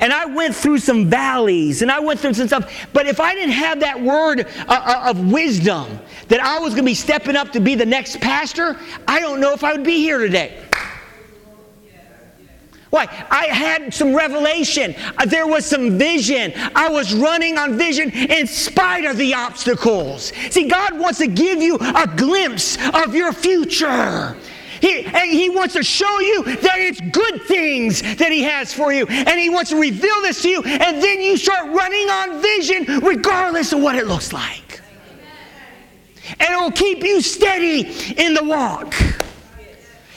And 0.00 0.12
I 0.12 0.24
went 0.26 0.54
through 0.54 0.78
some 0.78 1.08
valleys 1.08 1.82
and 1.82 1.90
I 1.90 2.00
went 2.00 2.18
through 2.18 2.34
some 2.34 2.48
stuff. 2.48 2.88
But 2.92 3.06
if 3.06 3.20
I 3.20 3.34
didn't 3.34 3.52
have 3.52 3.80
that 3.80 4.00
word 4.00 4.40
uh, 4.40 4.64
uh 4.68 5.10
of 5.10 5.32
wisdom 5.32 5.98
that 6.28 6.40
I 6.40 6.58
was 6.58 6.72
going 6.72 6.84
to 6.84 6.90
be 6.90 6.94
stepping 6.94 7.36
up 7.36 7.52
to 7.52 7.60
be 7.60 7.74
the 7.74 7.86
next 7.86 8.20
pastor, 8.20 8.78
I 9.06 9.20
don't 9.20 9.40
know 9.40 9.52
if 9.52 9.62
I 9.62 9.72
would 9.72 9.84
be 9.84 9.98
here 9.98 10.18
today. 10.18 10.58
Why? 12.92 13.06
I 13.30 13.46
had 13.46 13.94
some 13.94 14.14
revelation. 14.14 14.94
Uh, 15.16 15.24
there 15.24 15.46
was 15.46 15.64
some 15.64 15.96
vision. 15.96 16.52
I 16.74 16.90
was 16.90 17.14
running 17.14 17.56
on 17.56 17.78
vision 17.78 18.10
in 18.10 18.46
spite 18.46 19.06
of 19.06 19.16
the 19.16 19.32
obstacles. 19.32 20.30
See, 20.50 20.68
God 20.68 20.98
wants 20.98 21.18
to 21.20 21.26
give 21.26 21.62
you 21.62 21.76
a 21.76 22.06
glimpse 22.06 22.76
of 22.92 23.14
your 23.14 23.32
future. 23.32 24.36
He, 24.82 25.06
and 25.06 25.30
he 25.30 25.48
wants 25.48 25.72
to 25.72 25.82
show 25.82 26.20
you 26.20 26.44
that 26.44 26.80
it's 26.80 27.00
good 27.00 27.40
things 27.44 28.02
that 28.02 28.30
He 28.30 28.42
has 28.42 28.74
for 28.74 28.92
you. 28.92 29.06
And 29.06 29.40
He 29.40 29.48
wants 29.48 29.70
to 29.70 29.80
reveal 29.80 30.20
this 30.20 30.42
to 30.42 30.50
you. 30.50 30.62
And 30.62 31.02
then 31.02 31.22
you 31.22 31.38
start 31.38 31.70
running 31.70 32.10
on 32.10 32.42
vision 32.42 32.98
regardless 32.98 33.72
of 33.72 33.80
what 33.80 33.94
it 33.94 34.06
looks 34.06 34.34
like. 34.34 34.82
And 36.38 36.50
it 36.50 36.60
will 36.60 36.72
keep 36.72 37.02
you 37.02 37.22
steady 37.22 37.88
in 38.22 38.34
the 38.34 38.44
walk. 38.44 38.94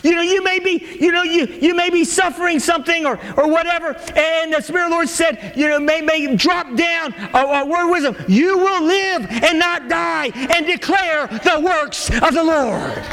You 0.06 0.14
know, 0.14 0.22
you 0.22 0.44
may 0.44 0.60
be, 0.60 0.86
you 1.00 1.12
know, 1.12 1.24
you, 1.24 1.48
you 1.48 1.74
may 1.74 1.90
be 1.90 2.06
suffering 2.06 2.60
something 2.60 3.08
or, 3.08 3.20
or 3.38 3.48
whatever, 3.50 3.96
and 4.16 4.54
the 4.54 4.62
Spirit 4.62 4.84
of 4.84 4.90
the 4.92 4.96
Lord 4.96 5.10
said, 5.10 5.54
you 5.56 5.68
know, 5.68 5.80
may, 5.80 6.02
may 6.02 6.36
drop 6.36 6.76
down 6.76 7.12
a, 7.34 7.40
a 7.40 7.66
word 7.66 7.86
of 7.86 7.90
wisdom. 7.90 8.16
You 8.28 8.56
will 8.56 8.84
live 8.84 9.26
and 9.28 9.58
not 9.58 9.90
die 9.90 10.28
and 10.36 10.68
declare 10.68 11.26
the 11.26 11.60
works 11.60 12.12
of 12.22 12.36
the 12.36 12.44
Lord. 12.44 13.04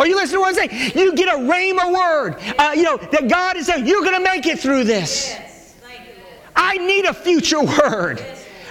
Are 0.00 0.06
you 0.08 0.16
listening 0.16 0.38
to 0.38 0.40
what 0.40 0.58
I'm 0.58 0.68
saying? 0.68 0.92
You 0.96 1.14
get 1.14 1.28
a 1.28 1.38
rhema 1.38 1.94
word, 1.94 2.34
uh, 2.58 2.72
you 2.74 2.82
know, 2.82 2.96
that 2.96 3.28
God 3.28 3.56
is 3.56 3.66
saying, 3.66 3.86
you're 3.86 4.02
going 4.02 4.16
to 4.16 4.24
make 4.24 4.46
it 4.46 4.58
through 4.58 4.82
this. 4.82 5.28
Yes. 5.28 5.76
I 6.56 6.76
need 6.78 7.04
a 7.04 7.14
future 7.14 7.62
word. 7.62 8.20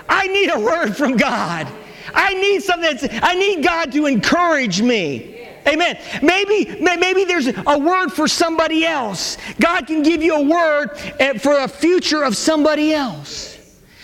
I 0.09 0.27
need 0.27 0.49
a 0.49 0.59
word 0.59 0.97
from 0.97 1.15
God. 1.15 1.69
I 2.13 2.33
need 2.33 2.63
something 2.63 2.97
that's, 2.97 3.07
I 3.23 3.33
need 3.35 3.63
God 3.63 3.93
to 3.93 4.07
encourage 4.07 4.81
me. 4.81 5.32
Amen. 5.67 5.97
Maybe, 6.21 6.79
maybe 6.79 7.23
there's 7.25 7.47
a 7.47 7.79
word 7.79 8.09
for 8.09 8.27
somebody 8.27 8.85
else. 8.85 9.37
God 9.59 9.87
can 9.87 10.03
give 10.03 10.21
you 10.21 10.35
a 10.35 10.43
word 10.43 10.89
eh, 11.19 11.37
for 11.37 11.59
a 11.59 11.67
future 11.67 12.23
of 12.23 12.35
somebody 12.35 12.93
else. 12.93 13.53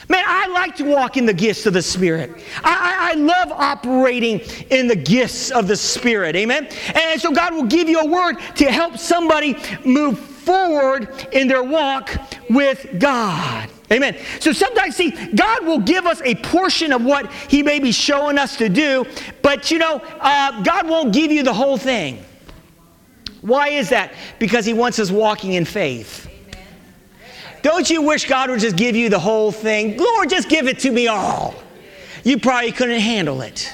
Man, 0.10 0.24
I 0.26 0.48
like 0.48 0.76
to 0.78 0.86
walk 0.86 1.18
in 1.18 1.28
the 1.28 1.34
gifts 1.34 1.68
of 1.68 1.74
the 1.74 1.84
Spirit. 1.84 2.32
I, 2.64 3.12
I, 3.12 3.12
I, 3.12 3.14
love 3.14 3.52
operating 3.52 4.40
in 4.72 4.88
the 4.88 4.96
gifts 4.96 5.52
of 5.52 5.68
the 5.68 5.76
Spirit. 5.76 6.36
Amen? 6.36 6.68
And 6.96 7.22
so 7.22 7.32
God 7.32 7.54
will 7.54 7.66
give 7.66 7.88
you 7.88 8.00
a 8.00 8.08
word 8.08 8.38
to 8.56 8.72
help 8.72 8.98
somebody 8.98 9.56
move 9.86 10.18
forward 10.18 11.28
in 11.32 11.48
their 11.48 11.62
walk 11.62 12.10
with 12.50 13.00
God. 13.00 13.70
Amen. 13.92 14.18
So 14.40 14.52
sometimes, 14.52 14.96
see, 14.96 15.12
God 15.34 15.66
will 15.66 15.80
give 15.80 16.06
us 16.06 16.22
a 16.24 16.36
portion 16.36 16.94
of 16.94 17.04
what 17.04 17.32
He 17.48 17.64
may 17.64 17.80
be 17.80 17.92
showing 17.92 18.38
us 18.38 18.56
to 18.58 18.70
do, 18.70 19.06
but 19.42 19.72
you 19.72 19.80
know, 19.80 20.02
uh, 20.20 20.62
God 20.62 20.88
won't 20.88 21.12
give 21.12 21.32
you 21.32 21.42
the 21.44 21.54
whole 21.54 21.78
thing. 21.78 22.24
Why 23.42 23.70
is 23.70 23.90
that? 23.90 24.14
Because 24.38 24.66
He 24.66 24.74
wants 24.74 25.00
us 25.00 25.10
walking 25.10 25.54
in 25.54 25.66
faith. 25.66 26.28
Don't 27.62 27.90
you 27.90 28.02
wish 28.02 28.28
God 28.28 28.50
would 28.50 28.60
just 28.60 28.76
give 28.78 28.96
you 28.96 29.10
the 29.10 29.20
whole 29.20 29.52
thing? 29.52 29.98
Lord, 29.98 30.30
just 30.30 30.50
give 30.50 30.68
it 30.68 30.80
to 30.80 30.92
me 30.92 31.08
all. 31.08 31.56
You 32.24 32.40
probably 32.40 32.72
couldn't 32.72 33.00
handle 33.00 33.42
it. 33.42 33.74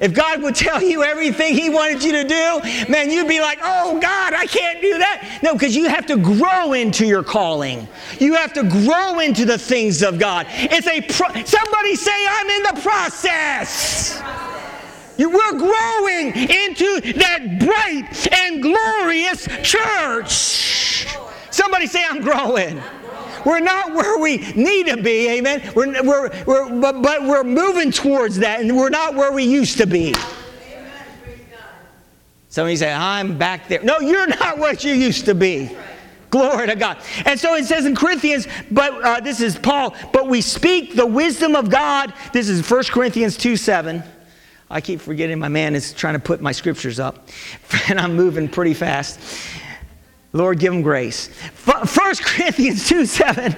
If 0.00 0.14
God 0.14 0.42
would 0.42 0.54
tell 0.54 0.82
you 0.82 1.02
everything 1.02 1.54
He 1.54 1.70
wanted 1.70 2.02
you 2.02 2.12
to 2.12 2.24
do, 2.24 2.88
man, 2.90 3.10
you'd 3.10 3.28
be 3.28 3.40
like, 3.40 3.58
oh, 3.62 3.98
God, 4.00 4.32
I 4.32 4.46
can't 4.46 4.80
do 4.80 4.98
that. 4.98 5.40
No, 5.42 5.54
because 5.54 5.74
you 5.74 5.88
have 5.88 6.06
to 6.06 6.16
grow 6.16 6.72
into 6.72 7.06
your 7.06 7.22
calling. 7.24 7.88
You 8.18 8.34
have 8.34 8.52
to 8.54 8.62
grow 8.62 9.18
into 9.20 9.44
the 9.44 9.58
things 9.58 10.02
of 10.02 10.18
God. 10.18 10.46
It's 10.50 10.86
a, 10.86 11.00
pro- 11.00 11.42
somebody 11.44 11.96
say, 11.96 12.26
I'm 12.30 12.48
in 12.48 12.62
the 12.62 12.80
process. 12.82 14.22
We're 15.18 15.58
growing 15.58 16.28
into 16.28 17.12
that 17.14 17.58
bright 17.58 18.32
and 18.32 18.62
glorious 18.62 19.48
church. 19.62 21.08
Somebody 21.50 21.88
say, 21.88 22.04
I'm 22.08 22.22
growing. 22.22 22.80
We're 23.44 23.60
not 23.60 23.94
where 23.94 24.18
we 24.18 24.38
need 24.52 24.86
to 24.86 25.02
be, 25.02 25.28
amen. 25.38 25.72
We're, 25.74 26.02
we're, 26.02 26.44
we're, 26.44 26.80
but, 26.80 27.02
but 27.02 27.22
we're 27.22 27.44
moving 27.44 27.90
towards 27.90 28.38
that, 28.38 28.60
and 28.60 28.76
we're 28.76 28.90
not 28.90 29.14
where 29.14 29.32
we 29.32 29.44
used 29.44 29.78
to 29.78 29.86
be. 29.86 30.14
Somebody 32.48 32.76
say, 32.76 32.92
I'm 32.92 33.36
back 33.36 33.68
there. 33.68 33.82
No, 33.82 34.00
you're 34.00 34.26
not 34.26 34.58
what 34.58 34.82
you 34.82 34.94
used 34.94 35.26
to 35.26 35.34
be. 35.34 35.70
Glory 36.30 36.66
to 36.66 36.76
God. 36.76 36.98
And 37.24 37.38
so 37.38 37.54
it 37.54 37.64
says 37.64 37.86
in 37.86 37.94
Corinthians, 37.96 38.46
but 38.70 38.92
uh, 39.02 39.20
this 39.20 39.40
is 39.40 39.58
Paul, 39.58 39.94
but 40.12 40.28
we 40.28 40.40
speak 40.40 40.94
the 40.94 41.06
wisdom 41.06 41.56
of 41.56 41.70
God. 41.70 42.12
This 42.32 42.48
is 42.48 42.68
1 42.68 42.84
Corinthians 42.84 43.36
2 43.36 43.56
7. 43.56 44.02
I 44.70 44.80
keep 44.82 45.00
forgetting 45.00 45.38
my 45.38 45.48
man 45.48 45.74
is 45.74 45.94
trying 45.94 46.14
to 46.14 46.20
put 46.20 46.42
my 46.42 46.52
scriptures 46.52 47.00
up, 47.00 47.28
and 47.88 47.98
I'm 47.98 48.14
moving 48.14 48.48
pretty 48.48 48.74
fast. 48.74 49.18
Lord, 50.38 50.60
give 50.60 50.72
them 50.72 50.82
grace. 50.82 51.28
1 51.64 51.86
Corinthians 52.22 52.88
2 52.88 53.04
7. 53.04 53.56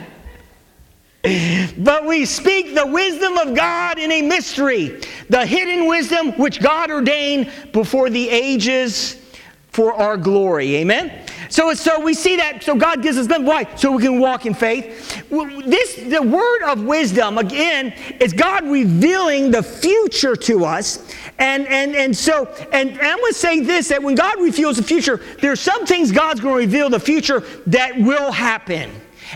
But 1.76 2.06
we 2.06 2.24
speak 2.24 2.74
the 2.74 2.86
wisdom 2.86 3.36
of 3.36 3.54
God 3.54 3.98
in 3.98 4.10
a 4.10 4.22
mystery, 4.22 5.02
the 5.28 5.44
hidden 5.44 5.86
wisdom 5.86 6.32
which 6.38 6.62
God 6.62 6.90
ordained 6.90 7.52
before 7.72 8.08
the 8.08 8.30
ages 8.30 9.20
for 9.68 9.92
our 9.92 10.16
glory. 10.16 10.76
Amen? 10.76 11.26
So, 11.50 11.74
so 11.74 12.00
we 12.00 12.14
see 12.14 12.36
that. 12.36 12.62
So 12.62 12.76
God 12.76 13.02
gives 13.02 13.18
us 13.18 13.26
them. 13.26 13.44
Why? 13.44 13.66
So 13.74 13.92
we 13.92 14.02
can 14.02 14.20
walk 14.20 14.46
in 14.46 14.54
faith. 14.54 15.28
This, 15.28 15.96
the 15.96 16.22
word 16.22 16.62
of 16.70 16.84
wisdom, 16.84 17.38
again, 17.38 17.92
is 18.20 18.32
God 18.32 18.64
revealing 18.64 19.50
the 19.50 19.62
future 19.62 20.36
to 20.36 20.64
us. 20.64 21.12
And, 21.38 21.66
and, 21.66 21.96
and 21.96 22.16
so, 22.16 22.46
and, 22.72 22.90
I'm 22.90 23.18
going 23.18 23.32
to 23.32 23.38
say 23.38 23.60
this 23.60 23.88
that 23.88 24.02
when 24.02 24.14
God 24.14 24.40
reveals 24.40 24.76
the 24.76 24.82
future, 24.82 25.20
there 25.40 25.50
are 25.50 25.56
some 25.56 25.86
things 25.86 26.12
God's 26.12 26.40
going 26.40 26.54
to 26.54 26.60
reveal 26.60 26.88
the 26.88 27.00
future 27.00 27.40
that 27.66 27.98
will 27.98 28.30
happen. 28.30 28.90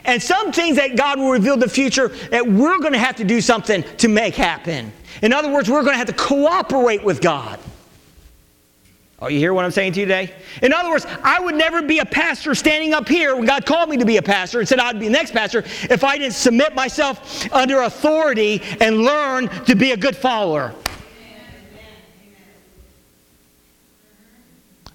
And 0.05 0.22
some 0.22 0.53
things 0.53 0.77
that 0.77 0.96
God 0.96 1.18
will 1.18 1.31
reveal 1.31 1.57
the 1.57 1.68
future 1.68 2.09
that 2.31 2.46
we're 2.46 2.79
going 2.79 2.92
to 2.92 2.98
have 2.98 3.16
to 3.16 3.24
do 3.24 3.40
something 3.40 3.83
to 3.98 4.09
make 4.09 4.35
happen. 4.37 4.92
In 5.22 5.33
other 5.33 5.53
words, 5.53 5.68
we're 5.68 5.83
going 5.83 5.94
to 5.94 5.98
have 5.98 6.09
to 6.09 6.12
cooperate 6.12 7.03
with 7.03 7.20
God. 7.20 7.59
Oh, 9.20 9.29
you 9.29 9.38
hear 9.38 9.55
what 9.55 9.64
I'm 9.64 9.70
saying 9.70 9.92
to 9.92 10.00
you 10.00 10.07
today? 10.07 10.35
In 10.61 10.72
other 10.72 10.90
words, 10.90 11.07
I 11.22 11.38
would 11.38 11.55
never 11.55 11.83
be 11.83 12.00
a 12.00 12.05
pastor 12.05 12.55
standing 12.55 12.92
up 12.92 13.09
here 13.09 13.37
when 13.37 13.46
God 13.46 13.64
called 13.64 13.88
me 13.88 13.96
to 13.96 14.05
be 14.05 14.16
a 14.16 14.22
pastor 14.22 14.59
and 14.59 14.68
said 14.68 14.81
I'd 14.81 14.98
be 14.98 15.07
the 15.07 15.12
next 15.12 15.31
pastor 15.31 15.61
if 15.88 16.03
I 16.03 16.18
didn't 16.18 16.35
submit 16.35 16.74
myself 16.74 17.50
under 17.53 17.83
authority 17.83 18.61
and 18.81 18.98
learn 18.98 19.48
to 19.66 19.77
be 19.77 19.92
a 19.92 19.96
good 19.96 20.16
follower. 20.16 20.74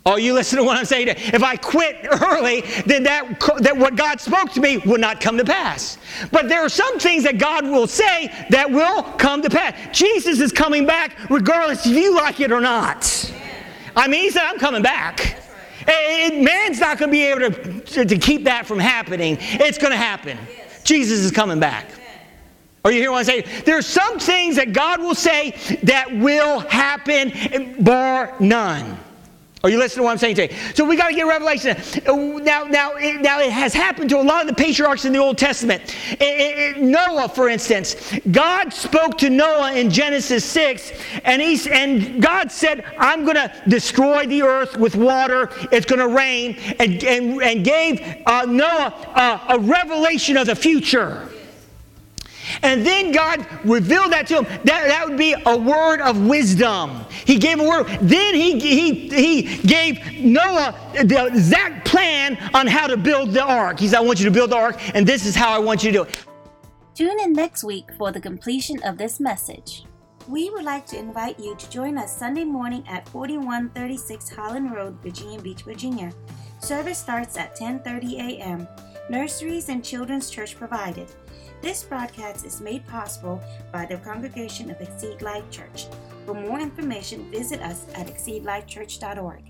Oh, 0.05 0.15
you 0.15 0.33
listen 0.33 0.57
to 0.57 0.63
what 0.63 0.77
I'm 0.77 0.85
saying. 0.85 1.07
If 1.09 1.43
I 1.43 1.55
quit 1.55 1.97
early, 2.21 2.61
then 2.85 3.03
that, 3.03 3.39
that 3.59 3.77
what 3.77 3.95
God 3.95 4.19
spoke 4.19 4.51
to 4.53 4.59
me 4.59 4.77
would 4.79 5.01
not 5.01 5.21
come 5.21 5.37
to 5.37 5.45
pass. 5.45 5.97
But 6.31 6.49
there 6.49 6.61
are 6.61 6.69
some 6.69 6.99
things 6.99 7.23
that 7.23 7.37
God 7.37 7.63
will 7.65 7.85
say 7.87 8.33
that 8.49 8.69
will 8.71 9.03
come 9.03 9.41
to 9.43 9.49
pass. 9.49 9.75
Jesus 9.95 10.39
is 10.39 10.51
coming 10.51 10.85
back 10.85 11.29
regardless 11.29 11.85
if 11.85 11.95
you 11.95 12.15
like 12.15 12.39
it 12.39 12.51
or 12.51 12.59
not. 12.59 13.31
I 13.95 14.07
mean, 14.07 14.21
he 14.21 14.29
said, 14.29 14.43
I'm 14.43 14.59
coming 14.59 14.81
back. 14.81 15.37
It, 15.87 16.43
man's 16.43 16.79
not 16.79 16.97
going 16.97 17.09
to 17.09 17.11
be 17.11 17.23
able 17.23 17.51
to, 17.51 17.81
to, 17.81 18.05
to, 18.05 18.17
keep 18.17 18.43
that 18.43 18.65
from 18.65 18.79
happening. 18.79 19.37
It's 19.39 19.77
going 19.77 19.91
to 19.91 19.97
happen. 19.97 20.37
Yes. 20.49 20.83
Jesus 20.83 21.19
is 21.19 21.31
coming 21.31 21.59
back. 21.59 21.89
Are 22.85 22.91
you 22.91 22.99
hear 22.99 23.11
what 23.11 23.19
I'm 23.19 23.25
saying? 23.25 23.45
There's 23.65 23.85
some 23.85 24.19
things 24.19 24.55
that 24.55 24.71
God 24.71 25.01
will 25.01 25.15
say 25.15 25.51
that 25.83 26.15
will 26.15 26.59
happen, 26.59 27.83
bar 27.83 28.35
none. 28.39 28.97
Are 29.61 29.69
you 29.69 29.77
listening 29.77 30.03
to 30.03 30.03
what 30.05 30.11
I'm 30.11 30.17
saying 30.17 30.35
today? 30.35 30.55
So 30.73 30.85
we 30.85 30.95
got 30.95 31.09
to 31.09 31.13
get 31.13 31.27
revelation. 31.27 31.75
Now, 32.45 32.63
now, 32.63 32.93
it, 32.95 33.19
now 33.19 33.41
it 33.41 33.51
has 33.51 33.73
happened 33.73 34.09
to 34.11 34.17
a 34.17 34.23
lot 34.23 34.41
of 34.41 34.47
the 34.47 34.53
patriarchs 34.53 35.03
in 35.03 35.11
the 35.11 35.19
Old 35.19 35.37
Testament. 35.37 35.97
It, 36.11 36.77
it, 36.77 36.81
Noah, 36.81 37.27
for 37.27 37.49
instance, 37.49 38.17
God 38.31 38.71
spoke 38.71 39.17
to 39.17 39.29
Noah 39.29 39.73
in 39.73 39.89
Genesis 39.89 40.45
6, 40.45 40.93
and, 41.25 41.41
he, 41.41 41.59
and 41.71 42.21
God 42.21 42.53
said, 42.53 42.85
I'm 42.97 43.25
going 43.25 43.35
to 43.35 43.53
destroy 43.67 44.25
the 44.27 44.43
earth 44.43 44.77
with 44.77 44.95
water. 44.95 45.49
It's 45.73 45.85
going 45.85 45.99
to 45.99 46.07
rain, 46.07 46.57
and, 46.79 47.03
and, 47.03 47.41
and 47.41 47.65
gave 47.65 48.01
uh, 48.25 48.45
Noah 48.45 48.93
uh, 49.13 49.57
a 49.57 49.59
revelation 49.59 50.37
of 50.37 50.47
the 50.47 50.55
future. 50.55 51.27
And 52.61 52.85
then 52.85 53.11
God 53.11 53.45
revealed 53.63 54.11
that 54.11 54.27
to 54.27 54.41
him. 54.41 54.43
That, 54.65 54.87
that 54.87 55.07
would 55.07 55.17
be 55.17 55.35
a 55.45 55.57
word 55.57 56.01
of 56.01 56.27
wisdom. 56.27 57.05
He 57.25 57.37
gave 57.37 57.59
a 57.59 57.63
word. 57.63 57.87
Then 58.01 58.33
he, 58.33 58.59
he, 58.59 59.09
he 59.09 59.57
gave 59.67 59.99
Noah 60.19 60.75
the 60.93 61.27
exact 61.27 61.87
plan 61.87 62.37
on 62.53 62.67
how 62.67 62.87
to 62.87 62.97
build 62.97 63.31
the 63.31 63.43
ark. 63.43 63.79
He 63.79 63.87
said, 63.87 63.97
I 63.97 64.01
want 64.01 64.19
you 64.19 64.25
to 64.25 64.31
build 64.31 64.51
the 64.51 64.57
ark, 64.57 64.77
and 64.95 65.05
this 65.07 65.25
is 65.25 65.35
how 65.35 65.51
I 65.51 65.59
want 65.59 65.83
you 65.83 65.91
to 65.91 65.97
do 65.99 66.03
it. 66.03 66.25
Tune 66.95 67.19
in 67.19 67.33
next 67.33 67.63
week 67.63 67.85
for 67.97 68.11
the 68.11 68.19
completion 68.19 68.81
of 68.83 68.97
this 68.97 69.19
message. 69.19 69.85
We 70.27 70.49
would 70.51 70.63
like 70.63 70.85
to 70.87 70.99
invite 70.99 71.39
you 71.39 71.55
to 71.55 71.69
join 71.69 71.97
us 71.97 72.15
Sunday 72.15 72.43
morning 72.43 72.83
at 72.87 73.07
4136 73.09 74.29
Holland 74.29 74.71
Road, 74.71 74.97
Virginia 75.01 75.39
Beach, 75.39 75.63
Virginia. 75.63 76.11
Service 76.59 76.99
starts 76.99 77.37
at 77.37 77.55
10:30 77.55 78.19
a.m. 78.19 78.67
Nurseries 79.09 79.69
and 79.69 79.83
children's 79.83 80.29
church 80.29 80.55
provided. 80.55 81.11
This 81.61 81.83
broadcast 81.83 82.45
is 82.45 82.61
made 82.61 82.87
possible 82.87 83.41
by 83.73 83.85
the 83.85 83.97
congregation 83.97 84.71
of 84.71 84.79
Exceed 84.79 85.21
Life 85.21 85.49
Church. 85.51 85.87
For 86.25 86.33
more 86.33 86.57
information, 86.57 87.29
visit 87.31 87.59
us 87.59 87.85
at 87.95 88.07
exceedlifechurch.org. 88.07 89.43